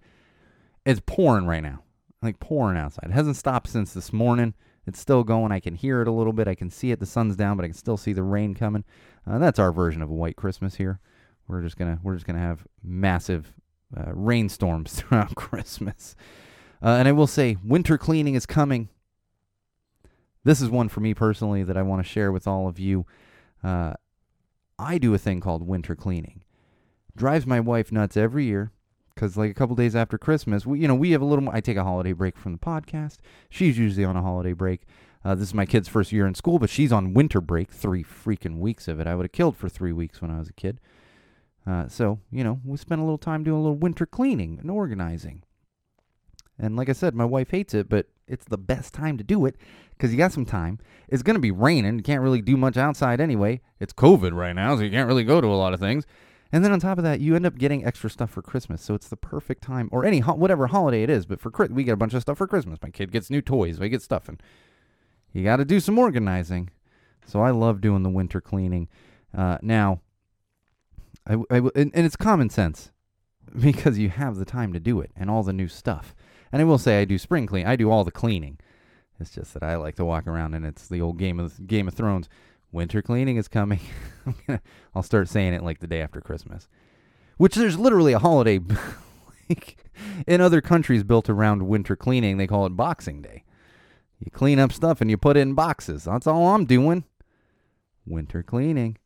[0.85, 1.83] it's pouring right now.
[2.23, 3.11] Like pouring outside.
[3.11, 4.55] It hasn't stopped since this morning.
[4.87, 5.51] It's still going.
[5.53, 6.47] I can hear it a little bit.
[6.47, 7.01] I can see it.
[7.01, 8.85] The sun's down, but I can still see the rain coming.
[9.27, 11.01] Uh, that's our version of a white Christmas here.
[11.49, 13.53] We're just gonna we're just gonna have massive
[13.97, 16.17] uh, rainstorms throughout Christmas.
[16.83, 18.89] Uh, and I will say, winter cleaning is coming.
[20.45, 23.07] This is one for me personally that I want to share with all of you.
[23.65, 23.95] Uh,
[24.79, 26.43] I do a thing called winter cleaning.
[27.17, 28.73] Drives my wife nuts every year
[29.15, 31.45] because, like a couple days after Christmas, we you know we have a little.
[31.45, 33.17] More, I take a holiday break from the podcast.
[33.49, 34.83] She's usually on a holiday break.
[35.25, 37.73] Uh, this is my kid's first year in school, but she's on winter break.
[37.73, 39.07] Three freaking weeks of it.
[39.07, 40.79] I would have killed for three weeks when I was a kid.
[41.67, 44.71] Uh, so you know we spent a little time doing a little winter cleaning and
[44.71, 45.43] organizing.
[46.59, 49.47] And like I said, my wife hates it, but it's the best time to do
[49.47, 49.57] it
[49.91, 50.79] because you got some time.
[51.09, 51.97] It's going to be raining.
[51.97, 53.61] You can't really do much outside anyway.
[53.79, 56.07] It's COVID right now, so you can't really go to a lot of things.
[56.53, 58.81] And then on top of that, you end up getting extra stuff for Christmas.
[58.81, 61.27] So it's the perfect time, or any ho- whatever holiday it is.
[61.27, 62.79] But for we get a bunch of stuff for Christmas.
[62.83, 63.81] My kid gets new toys.
[63.81, 64.41] We get stuff, and
[65.33, 66.71] you got to do some organizing.
[67.27, 68.89] So I love doing the winter cleaning.
[69.37, 70.01] Uh, now,
[71.27, 72.93] I, I and, and it's common sense
[73.59, 76.15] because you have the time to do it and all the new stuff.
[76.53, 77.67] And I will say I do spring clean.
[77.67, 78.59] I do all the cleaning.
[79.19, 81.89] It's just that I like to walk around and it's the old Game of Game
[81.89, 82.29] of Thrones.
[82.77, 83.81] Winter cleaning is coming.
[84.95, 86.69] I'll start saying it like the day after Christmas,
[87.39, 88.61] which there's literally a holiday
[89.49, 89.79] like,
[90.27, 92.37] in other countries built around winter cleaning.
[92.37, 93.45] They call it Boxing Day.
[94.21, 96.05] You clean up stuff and you put it in boxes.
[96.05, 97.05] That's all I'm doing.
[98.05, 98.99] Winter cleaning.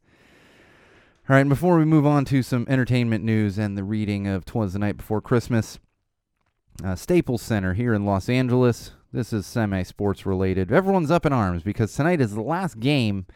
[1.29, 4.45] All right, and before we move on to some entertainment news and the reading of
[4.45, 5.79] Twas the Night Before Christmas,
[6.85, 8.91] uh, Staples Center here in Los Angeles.
[9.13, 10.73] This is semi sports related.
[10.73, 13.27] Everyone's up in arms because tonight is the last game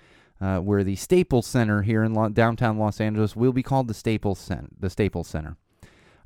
[0.41, 3.95] uh, where the Staples Center here in Lo- downtown Los Angeles will be called the
[3.95, 4.68] Staples Center.
[4.78, 5.57] The Staples Center.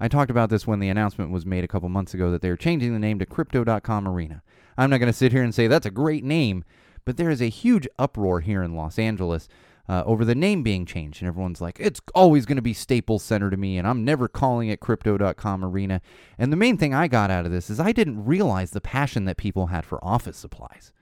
[0.01, 2.51] I talked about this when the announcement was made a couple months ago that they
[2.51, 4.43] are changing the name to Crypto.com Arena.
[4.77, 6.65] I'm not going to sit here and say that's a great name,
[7.05, 9.49] but there is a huge uproar here in Los Angeles
[9.89, 11.21] uh, over the name being changed.
[11.21, 14.29] And everyone's like, it's always going to be Staples Center to me, and I'm never
[14.29, 16.01] calling it Crypto.com Arena.
[16.39, 19.25] And the main thing I got out of this is I didn't realize the passion
[19.25, 20.93] that people had for office supplies.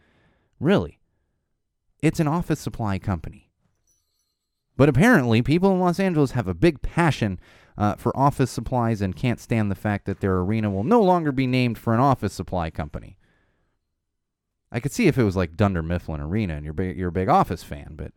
[0.59, 1.01] Really.
[2.03, 3.51] It's an office supply company.
[4.77, 7.41] But apparently, people in Los Angeles have a big passion
[7.79, 11.33] uh, for office supplies and can't stand the fact that their arena will no longer
[11.33, 13.17] be named for an office supply company.
[14.71, 17.13] I could see if it was like Dunder Mifflin Arena and you're, big, you're a
[17.13, 18.13] big office fan, but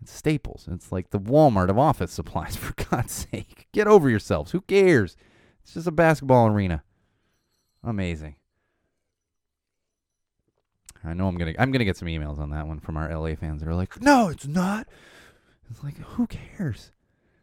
[0.00, 0.68] it's Staples.
[0.70, 3.66] It's like the Walmart of office supplies, for God's sake.
[3.72, 4.52] Get over yourselves.
[4.52, 5.16] Who cares?
[5.62, 6.84] It's just a basketball arena.
[7.82, 8.36] Amazing.
[11.08, 13.34] I know I'm gonna I'm gonna get some emails on that one from our LA
[13.34, 14.86] fans that are like, no, it's not.
[15.70, 16.92] It's like, who cares?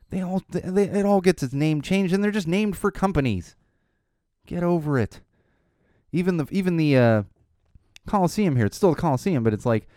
[0.10, 3.56] They all they, it all gets its name changed, and they're just named for companies.
[4.46, 5.22] Get over it.
[6.12, 7.24] Even the even the uh,
[8.06, 9.88] Coliseum here, it's still the Coliseum, but it's like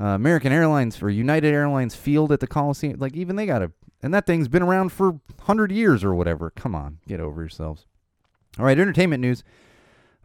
[0.00, 2.98] uh, American Airlines or United Airlines Field at the Coliseum.
[2.98, 6.50] Like even they got a and that thing's been around for hundred years or whatever.
[6.50, 7.86] Come on, get over yourselves.
[8.58, 9.42] All right, entertainment news.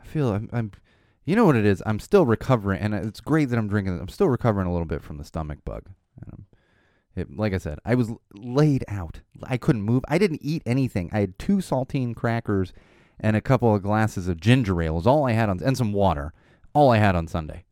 [0.02, 0.72] I feel I'm, I'm
[1.26, 1.82] you know what it is.
[1.86, 4.00] I'm still recovering, and it's great that I'm drinking.
[4.00, 5.90] I'm still recovering a little bit from the stomach bug.
[7.16, 9.22] It, like I said, I was laid out.
[9.44, 10.04] I couldn't move.
[10.08, 11.10] I didn't eat anything.
[11.14, 12.74] I had two saltine crackers
[13.20, 14.98] and a couple of glasses of ginger ale.
[14.98, 16.34] Is all I had on, and some water.
[16.74, 17.66] All I had on Sunday.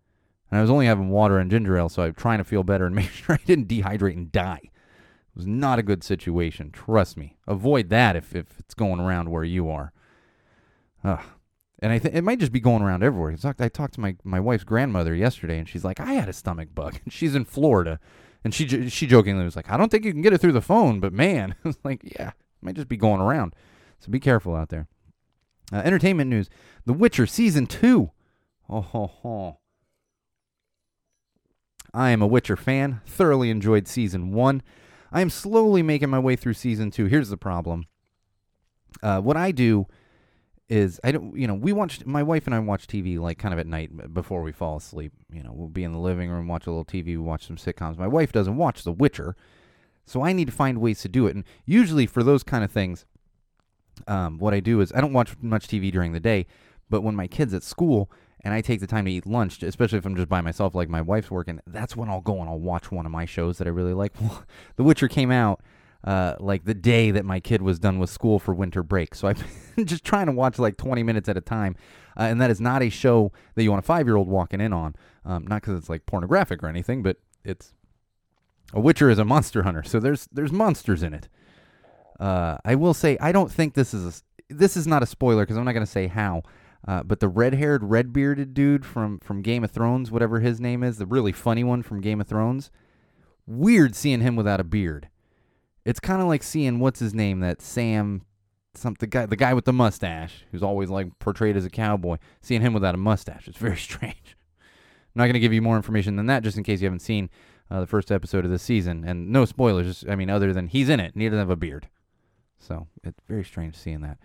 [0.50, 2.86] And I was only having water and ginger ale, so I'm trying to feel better
[2.86, 4.62] and make sure I didn't dehydrate and die.
[4.64, 6.72] It was not a good situation.
[6.72, 7.38] Trust me.
[7.48, 9.92] Avoid that if, if it's going around where you are.
[11.04, 11.22] Ugh.
[11.82, 13.36] And I think it might just be going around everywhere.
[13.44, 16.70] I talked, to my, my wife's grandmother yesterday, and she's like, I had a stomach
[16.76, 17.00] bug.
[17.04, 18.00] And she's in Florida.
[18.44, 20.62] And she she jokingly was like, I don't think you can get it through the
[20.62, 23.56] phone, but man, I was like, yeah, it might just be going around.
[24.00, 24.88] So be careful out there.
[25.72, 26.50] Uh, entertainment news
[26.86, 28.12] The Witcher Season 2.
[28.70, 29.60] Oh, ho, ho.
[31.94, 34.64] I am a Witcher fan, thoroughly enjoyed Season 1.
[35.12, 37.06] I am slowly making my way through Season 2.
[37.06, 37.86] Here's the problem.
[39.04, 39.88] Uh, what I do
[40.72, 43.54] is I don't you know we watch my wife and I watch TV like kind
[43.54, 45.12] of at night before we fall asleep.
[45.32, 47.98] You know we'll be in the living room watch a little TV, watch some sitcoms.
[47.98, 49.36] My wife doesn't watch The Witcher,
[50.06, 51.36] so I need to find ways to do it.
[51.36, 53.06] And usually for those kind of things,
[54.08, 56.48] um, what I do is I don't watch much TV during the day,
[56.90, 58.10] but when my kids at school
[58.40, 60.88] and I take the time to eat lunch, especially if I'm just by myself, like
[60.88, 63.68] my wife's working, that's when I'll go and I'll watch one of my shows that
[63.68, 64.14] I really like.
[64.78, 65.62] The Witcher came out
[66.04, 69.14] uh, like the day that my kid was done with school for winter break.
[69.14, 69.34] So
[69.76, 71.76] been just trying to watch like 20 minutes at a time.
[72.18, 74.62] Uh, and that is not a show that you want a five year old walking
[74.62, 74.96] in on.
[75.26, 77.74] Um, not because it's like pornographic or anything, but it's
[78.74, 79.84] a Witcher is a monster hunter.
[79.84, 81.30] So there's there's monsters in it.
[82.20, 85.44] Uh, I will say I don't think this is a this is not a spoiler
[85.44, 86.44] because I'm not going to say how.
[86.88, 90.98] Uh, but the red-haired, red-bearded dude from from Game of Thrones, whatever his name is,
[90.98, 92.72] the really funny one from Game of Thrones,
[93.46, 95.08] weird seeing him without a beard.
[95.86, 98.24] It's kind of like seeing what's his name, that Sam,
[98.76, 102.18] some the guy, the guy with the mustache, who's always like portrayed as a cowboy.
[102.42, 104.38] Seeing him without a mustache, it's very strange.
[105.14, 107.00] I'm not going to give you more information than that, just in case you haven't
[107.00, 107.30] seen
[107.70, 109.04] uh, the first episode of this season.
[109.06, 110.06] And no spoilers.
[110.08, 111.90] I mean, other than he's in it and he doesn't have a beard,
[112.60, 114.18] so it's very strange seeing that.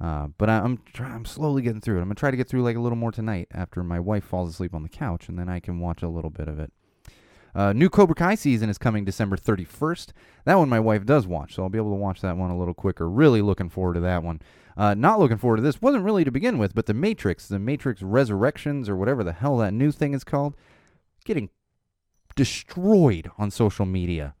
[0.00, 2.02] Uh, but I, I'm try, I'm slowly getting through it.
[2.02, 4.48] I'm gonna try to get through like a little more tonight after my wife falls
[4.48, 6.72] asleep on the couch, and then I can watch a little bit of it.
[7.54, 10.08] Uh, new Cobra Kai season is coming December 31st.
[10.44, 12.58] That one my wife does watch, so I'll be able to watch that one a
[12.58, 13.08] little quicker.
[13.08, 14.40] Really looking forward to that one.
[14.76, 15.82] Uh, not looking forward to this.
[15.82, 19.56] Wasn't really to begin with, but The Matrix, The Matrix Resurrections, or whatever the hell
[19.58, 20.54] that new thing is called,
[21.24, 21.50] getting
[22.36, 24.34] destroyed on social media.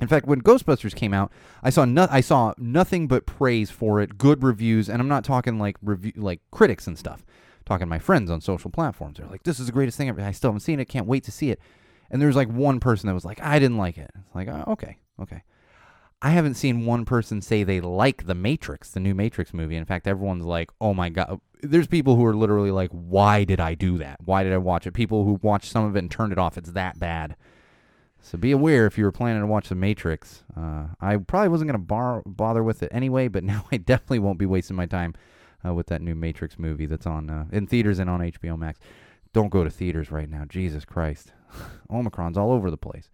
[0.00, 1.30] In fact, when Ghostbusters came out,
[1.62, 5.22] I saw no- I saw nothing but praise for it, good reviews, and I'm not
[5.22, 7.24] talking like review like critics and stuff.
[7.64, 9.18] talking to my friends on social platforms.
[9.18, 10.86] They're like, "This is the greatest thing ever." I still haven't seen it.
[10.86, 11.60] Can't wait to see it.
[12.12, 14.64] And there's like one person that was like, "I didn't like it." It's like, oh,
[14.68, 15.42] okay, okay.
[16.20, 19.74] I haven't seen one person say they like the Matrix, the new Matrix movie.
[19.74, 23.58] In fact, everyone's like, "Oh my god!" There's people who are literally like, "Why did
[23.58, 24.18] I do that?
[24.24, 26.56] Why did I watch it?" People who watched some of it and turned it off.
[26.56, 27.34] It's that bad.
[28.20, 30.44] So be aware if you were planning to watch The Matrix.
[30.56, 34.20] Uh, I probably wasn't going to bar- bother with it anyway, but now I definitely
[34.20, 35.14] won't be wasting my time
[35.66, 38.78] uh, with that new Matrix movie that's on uh, in theaters and on HBO Max.
[39.32, 40.44] Don't go to theaters right now.
[40.48, 41.32] Jesus Christ.
[41.90, 43.08] Omicron's all over the place.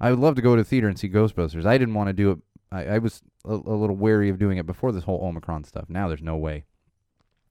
[0.00, 1.64] I would love to go to theater and see Ghostbusters.
[1.64, 2.38] I didn't want to do it.
[2.72, 5.88] I, I was a, a little wary of doing it before this whole Omicron stuff.
[5.88, 6.64] Now there's no way.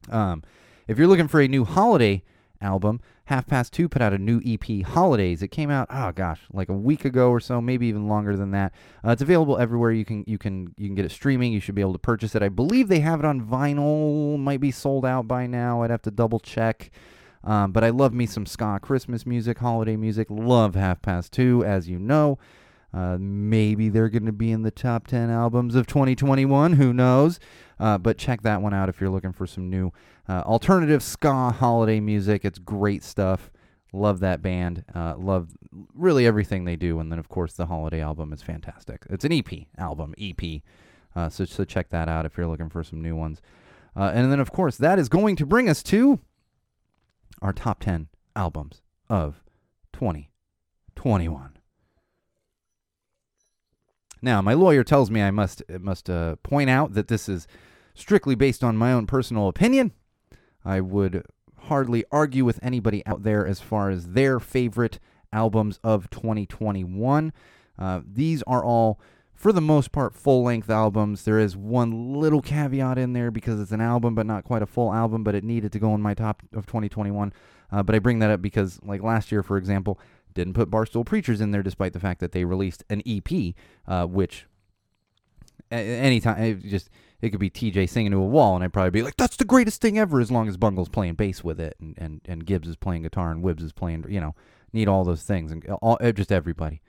[0.10, 0.44] Um,
[0.88, 2.24] if you're looking for a new holiday
[2.60, 5.42] album, Half Past Two put out a new EP, Holidays.
[5.42, 8.52] It came out, oh gosh, like a week ago or so, maybe even longer than
[8.52, 8.74] that.
[9.06, 9.92] Uh, it's available everywhere.
[9.92, 11.54] You can you can you can get it streaming.
[11.54, 12.44] You should be able to purchase it.
[12.44, 14.38] I believe they have it on vinyl.
[14.38, 15.84] Might be sold out by now.
[15.84, 16.92] I'd have to double check.
[17.44, 20.28] Um, but I love me some ska Christmas music, holiday music.
[20.30, 22.38] Love Half Past Two, as you know.
[22.94, 26.74] Uh, maybe they're going to be in the top 10 albums of 2021.
[26.74, 27.40] Who knows?
[27.80, 29.92] Uh, but check that one out if you're looking for some new
[30.28, 32.44] uh, alternative ska holiday music.
[32.44, 33.50] It's great stuff.
[33.94, 34.84] Love that band.
[34.94, 35.50] Uh, love
[35.94, 37.00] really everything they do.
[37.00, 39.06] And then, of course, the holiday album is fantastic.
[39.10, 40.62] It's an EP album, EP.
[41.16, 43.42] Uh, so, so check that out if you're looking for some new ones.
[43.96, 46.20] Uh, and then, of course, that is going to bring us to
[47.42, 49.42] our top 10 albums of
[49.94, 51.58] 2021.
[54.22, 57.48] Now, my lawyer tells me I must must uh, point out that this is
[57.96, 59.94] strictly based on my own personal opinion.
[60.64, 61.26] I would
[61.64, 65.00] hardly argue with anybody out there as far as their favorite
[65.34, 67.34] albums of 2021.
[67.78, 69.00] Uh, these are all,
[69.42, 71.24] for the most part, full length albums.
[71.24, 74.68] There is one little caveat in there because it's an album, but not quite a
[74.68, 77.34] full album, but it needed to go in my top of 2021.
[77.72, 80.00] Uh, but I bring that up because, like last year, for example,
[80.36, 83.56] didn't put Barstool Preachers in there despite the fact that they released an EP,
[83.88, 84.46] uh, which
[85.72, 89.02] anytime it just it could be TJ singing to a wall, and I'd probably be
[89.02, 91.98] like, "That's the greatest thing ever," as long as Bungle's playing bass with it, and
[91.98, 94.36] and, and Gibbs is playing guitar, and Wibbs is playing, you know,
[94.72, 96.82] need all those things, and all uh, just everybody,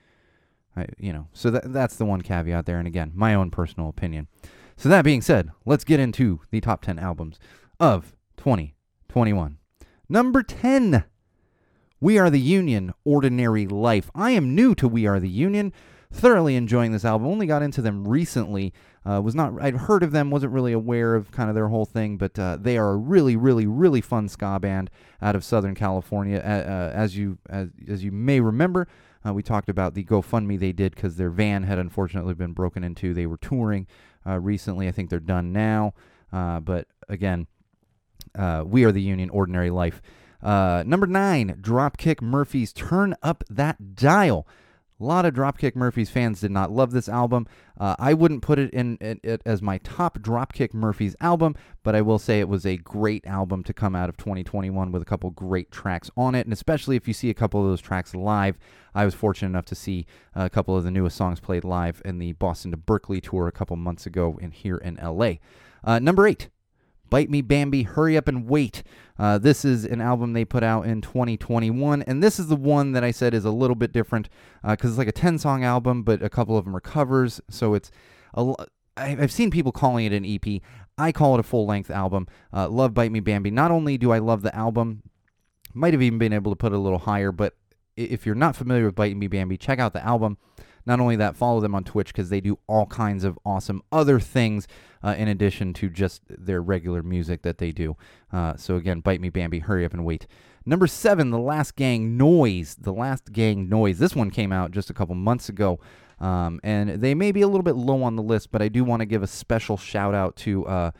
[0.76, 1.28] I, you know.
[1.32, 4.28] So that that's the one caveat there, and again, my own personal opinion.
[4.76, 7.38] So that being said, let's get into the top ten albums
[7.78, 9.58] of 2021.
[10.08, 11.04] Number ten.
[12.00, 14.10] We Are the Union, Ordinary Life.
[14.12, 15.72] I am new to We Are the Union,
[16.12, 17.28] thoroughly enjoying this album.
[17.28, 18.72] Only got into them recently.
[19.04, 21.84] Uh, was not I'd heard of them, wasn't really aware of kind of their whole
[21.84, 24.90] thing, but uh, they are a really, really, really fun ska band
[25.20, 26.38] out of Southern California.
[26.38, 28.86] Uh, as you as, as you may remember,
[29.26, 32.84] uh, we talked about the GoFundMe they did because their van had unfortunately been broken
[32.84, 33.12] into.
[33.12, 33.88] They were touring
[34.24, 34.86] uh, recently.
[34.86, 35.94] I think they're done now.
[36.32, 37.48] Uh, but again,
[38.64, 40.00] We Are the Union, Ordinary Life.
[40.42, 44.46] Number nine, Dropkick Murphys, Turn Up That Dial.
[45.02, 47.48] A lot of Dropkick Murphys fans did not love this album.
[47.76, 52.02] Uh, I wouldn't put it in it, as my top Dropkick Murphys album, but I
[52.02, 55.30] will say it was a great album to come out of 2021 with a couple
[55.30, 58.56] great tracks on it, and especially if you see a couple of those tracks live.
[58.94, 62.18] I was fortunate enough to see a couple of the newest songs played live in
[62.18, 65.34] the Boston to Berkeley tour a couple months ago in here in LA.
[65.82, 66.48] Uh, number eight,
[67.12, 68.82] Bite Me Bambi, Hurry Up and Wait.
[69.18, 72.92] Uh, this is an album they put out in 2021, and this is the one
[72.92, 74.30] that I said is a little bit different
[74.66, 77.38] because it's like a 10 song album, but a couple of them are covers.
[77.50, 77.90] So it's
[78.96, 80.62] I've seen people calling it an EP.
[80.96, 82.28] I call it a full length album.
[82.50, 83.50] Uh, love Bite Me Bambi.
[83.50, 85.02] Not only do I love the album,
[85.74, 87.52] might have even been able to put it a little higher, but
[87.94, 90.38] if you're not familiar with Bite Me Bambi, check out the album.
[90.86, 94.18] Not only that, follow them on Twitch because they do all kinds of awesome other
[94.18, 94.66] things
[95.02, 97.96] uh, in addition to just their regular music that they do.
[98.32, 100.26] Uh, so again, Bite Me Bambi, hurry up and wait.
[100.64, 102.76] Number seven, The Last Gang Noise.
[102.80, 103.98] The Last Gang Noise.
[103.98, 105.80] This one came out just a couple months ago.
[106.20, 108.84] Um, and they may be a little bit low on the list, but I do
[108.84, 110.90] want to give a special shout out to uh,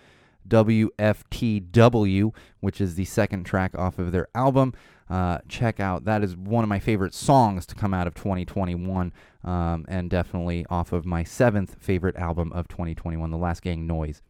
[0.48, 4.74] WFTW, which is the second track off of their album.
[5.10, 9.12] Uh, check out that is one of my favorite songs to come out of 2021,
[9.44, 14.22] um, and definitely off of my seventh favorite album of 2021, The Last Gang Noise.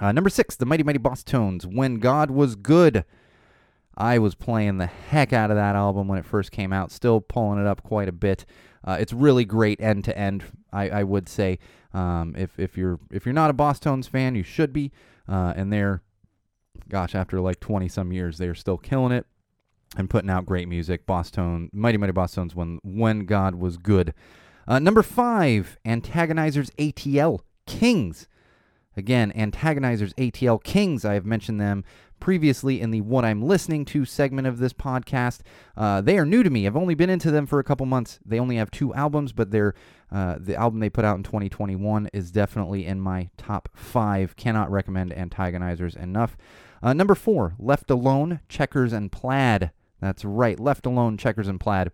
[0.00, 3.04] Uh, number six, the Mighty Mighty Bosstones, When God Was Good.
[3.96, 7.20] I was playing the heck out of that album when it first came out, still
[7.20, 8.46] pulling it up quite a bit.
[8.82, 10.44] Uh, it's really great end to end.
[10.72, 11.58] I, would say
[11.92, 14.92] um, if if you're if you're not a Bosstones fan, you should be.
[15.28, 16.02] Uh, and they're,
[16.88, 19.26] gosh, after like 20 some years, they're still killing it
[19.96, 21.06] and putting out great music.
[21.06, 24.14] Bosstone, Mighty Mighty Bosstones, when when God was good.
[24.66, 28.28] Uh, number five, Antagonizers ATL Kings.
[28.96, 31.04] Again, Antagonizers ATL Kings.
[31.04, 31.84] I have mentioned them
[32.20, 35.40] previously in the What I'm Listening to segment of this podcast.
[35.76, 36.66] Uh, they are new to me.
[36.66, 38.20] I've only been into them for a couple months.
[38.24, 39.74] They only have two albums, but they're,
[40.12, 44.36] uh, the album they put out in 2021 is definitely in my top five.
[44.36, 46.36] Cannot recommend Antagonizers enough.
[46.82, 49.70] Uh, number four, Left Alone, Checkers and Plaid.
[50.00, 51.90] That's right, Left Alone, Checkers and Plaid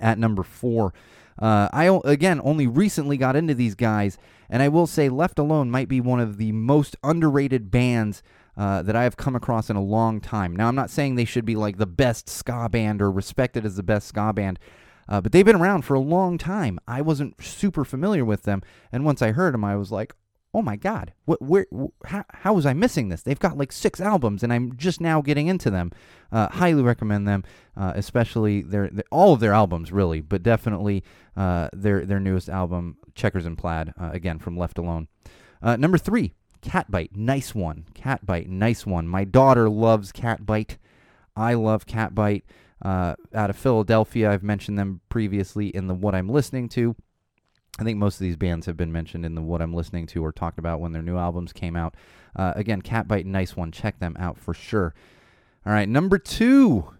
[0.00, 0.92] at number four.
[1.38, 4.18] Uh, I again only recently got into these guys,
[4.48, 8.22] and I will say Left Alone might be one of the most underrated bands
[8.56, 10.54] uh, that I have come across in a long time.
[10.54, 13.74] Now, I'm not saying they should be like the best ska band or respected as
[13.74, 14.60] the best ska band,
[15.08, 16.78] uh, but they've been around for a long time.
[16.86, 18.62] I wasn't super familiar with them,
[18.92, 20.14] and once I heard them, I was like,
[20.54, 21.42] "Oh my God, what?
[21.42, 21.66] Where?
[21.74, 23.22] Wh- how, how was I missing this?
[23.22, 25.90] They've got like six albums, and I'm just now getting into them.
[26.32, 27.44] Uh, highly recommend them,
[27.76, 31.04] uh, especially their, their all of their albums, really, but definitely
[31.36, 35.08] uh, their their newest album, Checkers and Plaid, uh, again from Left Alone.
[35.62, 36.32] Uh, number three,
[36.62, 37.84] Catbite nice one.
[37.94, 39.08] Catbite nice one.
[39.08, 40.76] My daughter loves Catbite
[41.36, 42.42] I love Catbite.
[42.82, 46.94] Uh, out of Philadelphia, I've mentioned them previously in the What I'm Listening to.
[47.78, 50.24] I think most of these bands have been mentioned in the What I'm Listening to
[50.24, 51.94] or talked about when their new albums came out.
[52.36, 53.72] Uh, again, Catbite, nice one.
[53.72, 54.94] Check them out for sure.
[55.66, 56.94] All right, number two,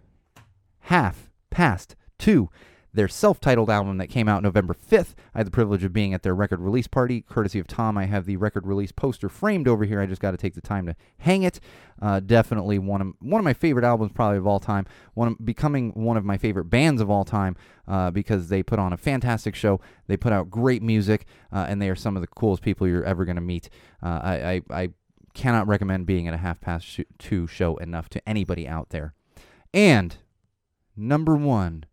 [0.81, 2.51] Half Past Two
[2.95, 5.14] their self titled album that came out November 5th.
[5.34, 7.22] I had the privilege of being at their record release party.
[7.22, 10.01] Courtesy of Tom, I have the record release poster framed over here.
[10.01, 11.59] I just got to take the time to hang it.
[12.01, 14.86] Uh, definitely one of, one of my favorite albums, probably of all time.
[15.14, 17.57] One of, becoming one of my favorite bands of all time
[17.88, 19.80] uh, because they put on a fantastic show.
[20.07, 23.05] They put out great music, uh, and they are some of the coolest people you're
[23.05, 23.68] ever going to meet.
[24.03, 24.88] Uh, I, I, I
[25.34, 29.14] cannot recommend being at a half past two show enough to anybody out there.
[29.72, 30.16] And
[30.97, 31.86] number one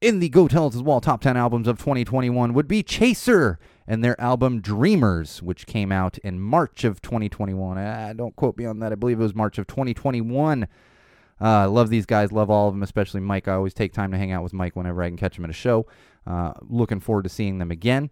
[0.00, 4.04] in the Go Tell the Wall top 10 albums of 2021 would be Chaser and
[4.04, 7.78] their album Dreamers, which came out in March of 2021.
[7.78, 8.92] Uh, don't quote me on that.
[8.92, 10.68] I believe it was March of 2021.
[11.40, 12.32] Uh, love these guys.
[12.32, 13.48] Love all of them, especially Mike.
[13.48, 15.50] I always take time to hang out with Mike whenever I can catch him at
[15.50, 15.86] a show.
[16.26, 18.10] Uh, looking forward to seeing them again.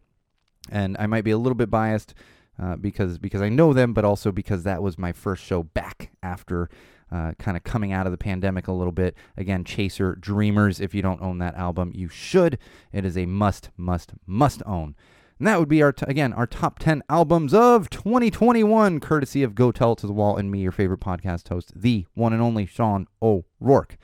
[0.71, 2.15] And I might be a little bit biased
[2.63, 6.13] uh, because because I know them, but also because that was my first show back
[6.23, 6.71] after
[7.15, 9.15] uh, kind of coming out of the pandemic a little bit.
[9.37, 10.81] Again, Chaser Dreamers.
[10.81, 12.59] If you don't own that album, you should.
[12.93, 14.97] It is a must, must, must own.
[15.39, 19.55] And that would be our t- again our top ten albums of 2021, courtesy of
[19.55, 22.43] Go Tell It to the Wall and me, your favorite podcast host, the one and
[22.43, 23.97] only Sean O'Rourke.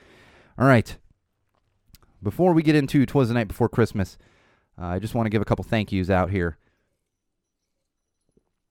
[0.57, 0.97] All right.
[2.23, 4.17] Before we get into Twas the Night Before Christmas,
[4.79, 6.57] uh, I just want to give a couple thank yous out here.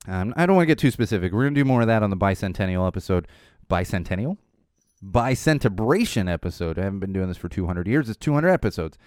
[0.08, 1.32] Um, I don't want to get too specific.
[1.32, 3.28] We're going to do more of that on the bicentennial episode.
[3.70, 4.36] Bicentennial?
[5.02, 6.78] Bicentibration episode.
[6.78, 8.10] I haven't been doing this for 200 years.
[8.10, 8.98] It's 200 episodes.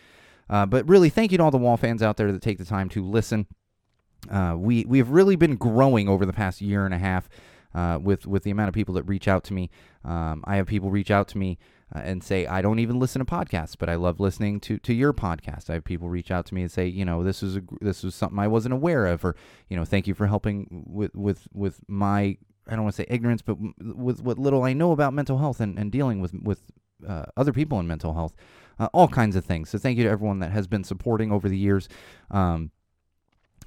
[0.49, 2.65] Uh, but really, thank you to all the wall fans out there that take the
[2.65, 3.47] time to listen.
[4.29, 7.29] Uh, we we have really been growing over the past year and a half
[7.75, 9.69] uh, with with the amount of people that reach out to me.
[10.03, 11.57] Um, I have people reach out to me
[11.93, 14.93] uh, and say I don't even listen to podcasts, but I love listening to, to
[14.93, 15.69] your podcast.
[15.69, 18.03] I have people reach out to me and say, you know, this is a this
[18.03, 19.35] was something I wasn't aware of, or
[19.69, 22.37] you know, thank you for helping with with with my
[22.67, 25.59] I don't want to say ignorance, but with what little I know about mental health
[25.59, 26.61] and, and dealing with with
[27.07, 28.33] uh, other people in mental health,
[28.79, 29.69] uh, all kinds of things.
[29.69, 31.89] So thank you to everyone that has been supporting over the years.
[32.31, 32.71] Um,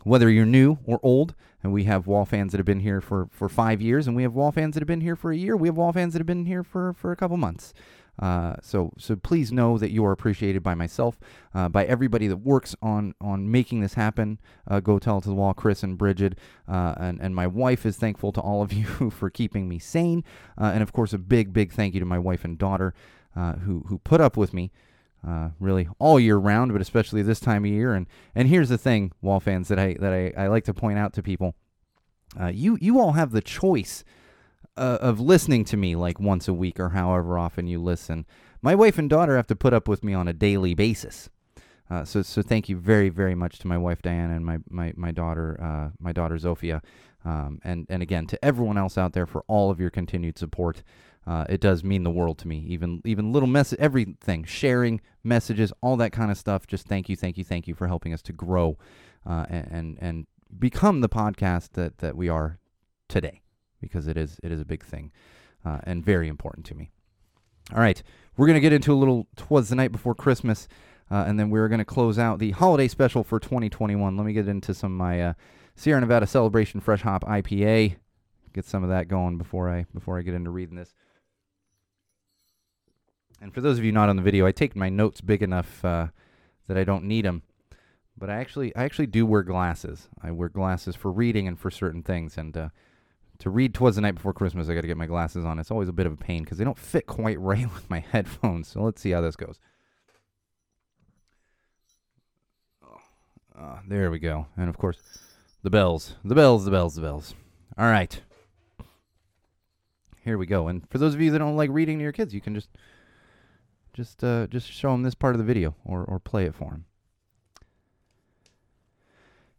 [0.06, 1.34] whether you're new or old,
[1.64, 4.22] and we have wall fans that have been here for, for five years, and we
[4.22, 5.56] have wall fans that have been here for a year.
[5.56, 7.74] We have wall fans that have been here for, for a couple months.
[8.18, 11.18] Uh, so so please know that you are appreciated by myself,
[11.54, 14.38] uh, by everybody that works on on making this happen.
[14.66, 16.38] Uh, Go tell it to the wall, Chris and Bridget,
[16.68, 20.24] uh, and and my wife is thankful to all of you for keeping me sane,
[20.58, 22.94] uh, and of course a big big thank you to my wife and daughter,
[23.34, 24.70] uh, who who put up with me.
[25.58, 27.94] Really all year round, but especially this time of year.
[27.94, 28.06] And
[28.36, 31.12] and here's the thing, wall fans, that I that I, I like to point out
[31.14, 31.56] to people:
[32.52, 34.04] you you all have the choice
[34.76, 38.26] uh, of listening to me like once a week or however often you listen.
[38.62, 41.28] My wife and daughter have to put up with me on a daily basis.
[41.88, 44.92] Uh, so so thank you very very much to my wife Diana and my my
[44.96, 46.82] my daughter uh, my daughter Zofia,
[47.24, 50.82] um, and and again to everyone else out there for all of your continued support.
[51.26, 52.64] Uh, it does mean the world to me.
[52.68, 56.66] Even even little message, everything, sharing messages, all that kind of stuff.
[56.66, 58.78] Just thank you, thank you, thank you for helping us to grow
[59.24, 60.26] uh, and and
[60.58, 62.58] become the podcast that that we are
[63.08, 63.40] today,
[63.86, 65.12] because it is it is a big thing
[65.64, 66.90] uh, and very important to me.
[67.72, 68.02] All right,
[68.36, 69.26] we're gonna get into a little.
[69.36, 70.68] Twas the night before Christmas,
[71.10, 74.16] uh, and then we're gonna close out the holiday special for 2021.
[74.16, 75.32] Let me get into some of my uh,
[75.74, 77.96] Sierra Nevada Celebration Fresh Hop IPA.
[78.52, 80.94] Get some of that going before I before I get into reading this.
[83.40, 85.84] And for those of you not on the video, I take my notes big enough
[85.84, 86.08] uh,
[86.68, 87.42] that I don't need them.
[88.18, 90.08] But I actually, I actually do wear glasses.
[90.22, 92.38] I wear glasses for reading and for certain things.
[92.38, 92.68] And uh,
[93.38, 95.58] to read "Twas the Night Before Christmas," I got to get my glasses on.
[95.58, 98.00] It's always a bit of a pain because they don't fit quite right with my
[98.00, 98.68] headphones.
[98.68, 99.58] So let's see how this goes.
[102.84, 104.46] Oh, uh, there we go.
[104.56, 104.98] And of course,
[105.62, 107.34] the bells, the bells, the bells, the bells.
[107.78, 108.20] All right.
[110.22, 110.68] Here we go.
[110.68, 112.68] And for those of you that don't like reading to your kids, you can just
[113.92, 116.70] just uh, just show them this part of the video or, or play it for
[116.70, 116.84] them.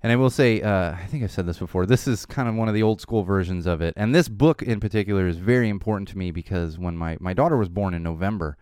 [0.03, 1.85] And I will say, uh, I think I've said this before.
[1.85, 3.95] This is kind of one of the old school versions of it.
[3.97, 7.57] And this book in particular is very important to me because when my, my daughter
[7.57, 8.57] was born in November,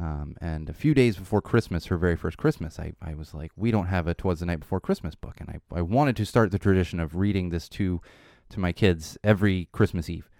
[0.00, 3.52] um, and a few days before Christmas, her very first Christmas, I, I was like,
[3.56, 5.36] we don't have a Twas the Night Before Christmas book.
[5.40, 8.00] And I, I wanted to start the tradition of reading this to,
[8.48, 10.30] to my kids every Christmas Eve.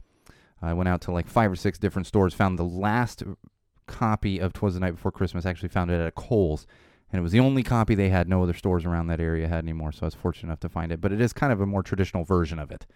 [0.63, 3.23] I went out to like five or six different stores, found the last
[3.87, 6.67] copy of Twas the Night Before Christmas, actually found it at a Kohl's.
[7.13, 8.27] And it was the only copy they had.
[8.27, 10.91] No other stores around that area had anymore, so I was fortunate enough to find
[10.91, 11.01] it.
[11.01, 12.87] But it is kind of a more traditional version of it.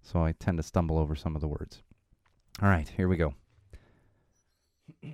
[0.00, 1.82] So I tend to stumble over some of the words.
[2.62, 3.34] All right, here we go.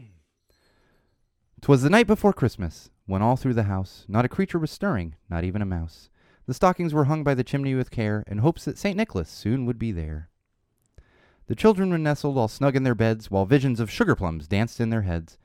[1.63, 5.15] Twas the night before Christmas, when all through the house not a creature was stirring,
[5.31, 6.11] not even a mouse.
[6.47, 8.97] The stockings were hung by the chimney with care, in hopes that St.
[8.97, 10.29] Nicholas soon would be there.
[11.47, 14.81] The children were nestled all snug in their beds, while visions of sugar plums danced
[14.81, 15.39] in their heads.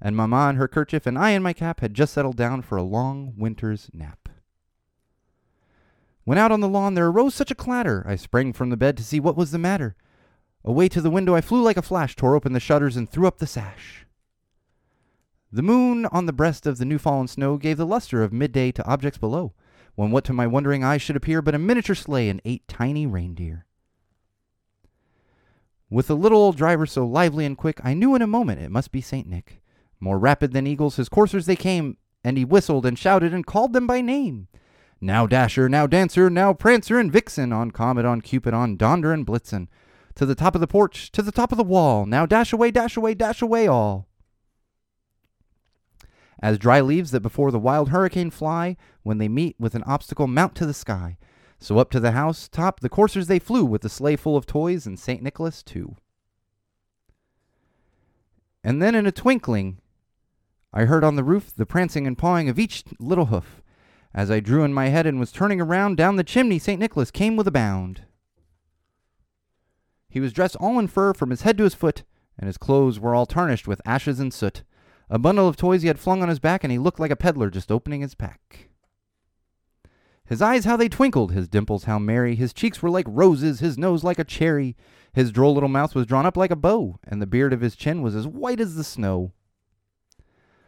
[0.00, 2.76] And Mamma in her kerchief and I in my cap had just settled down for
[2.76, 4.28] a long winter's nap.
[6.24, 8.96] When out on the lawn there arose such a clatter, I sprang from the bed
[8.98, 9.96] to see what was the matter.
[10.64, 13.26] Away to the window I flew like a flash, tore open the shutters, and threw
[13.26, 14.04] up the sash.
[15.50, 18.70] The moon on the breast of the new fallen snow gave the luster of midday
[18.72, 19.54] to objects below,
[19.94, 23.06] when what to my wondering eyes should appear but a miniature sleigh and eight tiny
[23.06, 23.64] reindeer.
[25.88, 28.70] With the little old driver so lively and quick, I knew in a moment it
[28.70, 29.62] must be Saint Nick.
[30.00, 33.72] More rapid than eagles, his coursers they came, and he whistled and shouted and called
[33.72, 34.48] them by name.
[35.00, 39.26] Now Dasher, now Dancer, now Prancer and Vixen, on Comet, on Cupid, on Donder and
[39.26, 39.68] Blitzen.
[40.16, 42.72] To the top of the porch, to the top of the wall, now dash away,
[42.72, 44.08] dash away, dash away all.
[46.40, 50.26] As dry leaves that before the wild hurricane fly, when they meet with an obstacle
[50.26, 51.18] mount to the sky.
[51.60, 54.46] So up to the house top the coursers they flew with the sleigh full of
[54.46, 55.22] toys and St.
[55.22, 55.96] Nicholas too.
[58.62, 59.78] And then in a twinkling,
[60.72, 63.62] I heard on the roof the prancing and pawing of each little hoof.
[64.14, 66.80] As I drew in my head and was turning around, down the chimney St.
[66.80, 68.02] Nicholas came with a bound.
[70.08, 72.04] He was dressed all in fur from his head to his foot,
[72.38, 74.62] and his clothes were all tarnished with ashes and soot.
[75.10, 77.16] A bundle of toys he had flung on his back, and he looked like a
[77.16, 78.68] peddler just opening his pack.
[80.24, 83.78] His eyes how they twinkled, his dimples how merry, his cheeks were like roses, his
[83.78, 84.76] nose like a cherry,
[85.14, 87.74] his droll little mouth was drawn up like a bow, and the beard of his
[87.74, 89.32] chin was as white as the snow.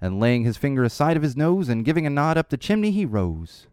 [0.00, 2.90] and laying his finger aside of his nose and giving a nod up the chimney,
[2.90, 3.66] he rose.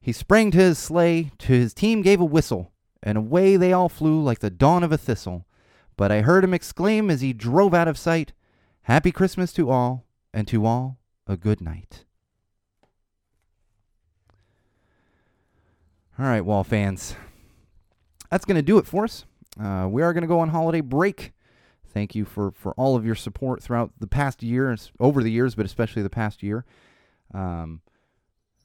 [0.00, 3.88] He sprang to his sleigh, to his team gave a whistle, and away they all
[3.88, 5.46] flew like the dawn of a thistle.
[5.96, 8.32] But I heard him exclaim as he drove out of sight,
[8.82, 12.04] Happy Christmas to all, and to all a good night.
[16.18, 17.14] All right, Wall fans.
[18.30, 19.26] That's going to do it for us.
[19.60, 21.32] Uh, we are going to go on holiday break.
[21.98, 25.56] Thank you for, for all of your support throughout the past year, over the years,
[25.56, 26.64] but especially the past year.
[27.34, 27.80] Um,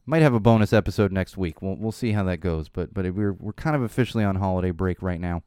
[0.06, 1.60] might have a bonus episode next week.
[1.60, 2.70] We'll, we'll see how that goes.
[2.70, 5.42] But but we're we're kind of officially on holiday break right now.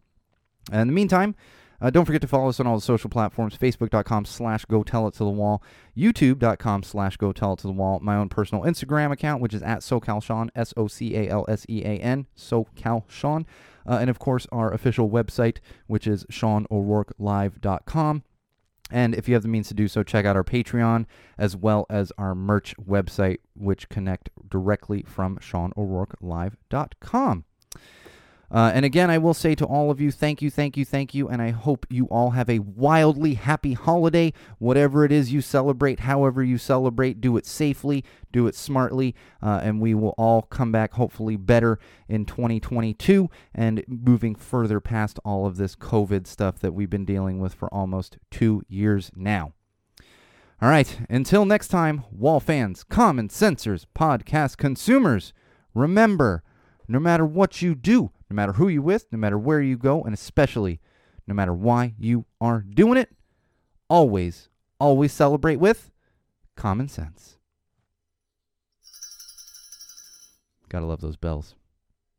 [0.72, 1.36] And in the meantime,
[1.80, 5.06] Uh, don't forget to follow us on all the social platforms, facebook.com slash go tell
[5.06, 5.62] it to the wall,
[5.96, 9.62] youtube.com slash go tell it to the wall, my own personal Instagram account, which is
[9.62, 13.44] at SoCalSean, S-O-C-A-L-S-E-A-N, SoCalSean,
[13.86, 18.22] uh, and of course our official website, which is SeanO'RourkeLive.com.
[18.90, 21.06] And if you have the means to do so, check out our Patreon
[21.36, 27.44] as well as our merch website, which connect directly from SeanO'RourkeLive.com.
[28.50, 31.14] Uh, and again, I will say to all of you, thank you, thank you, thank
[31.14, 34.32] you, and I hope you all have a wildly happy holiday.
[34.58, 39.60] Whatever it is you celebrate, however you celebrate, do it safely, do it smartly, uh,
[39.62, 41.78] and we will all come back hopefully better
[42.08, 47.40] in 2022 and moving further past all of this COVID stuff that we've been dealing
[47.40, 49.52] with for almost two years now.
[50.62, 55.34] All right, until next time, wall fans, common sensors, podcast consumers,
[55.74, 56.42] remember,
[56.88, 60.02] no matter what you do, no matter who you're with, no matter where you go,
[60.02, 60.80] and especially
[61.26, 63.10] no matter why you are doing it,
[63.88, 64.48] always,
[64.78, 65.90] always celebrate with
[66.56, 67.38] common sense.
[70.68, 71.54] Gotta love those bells.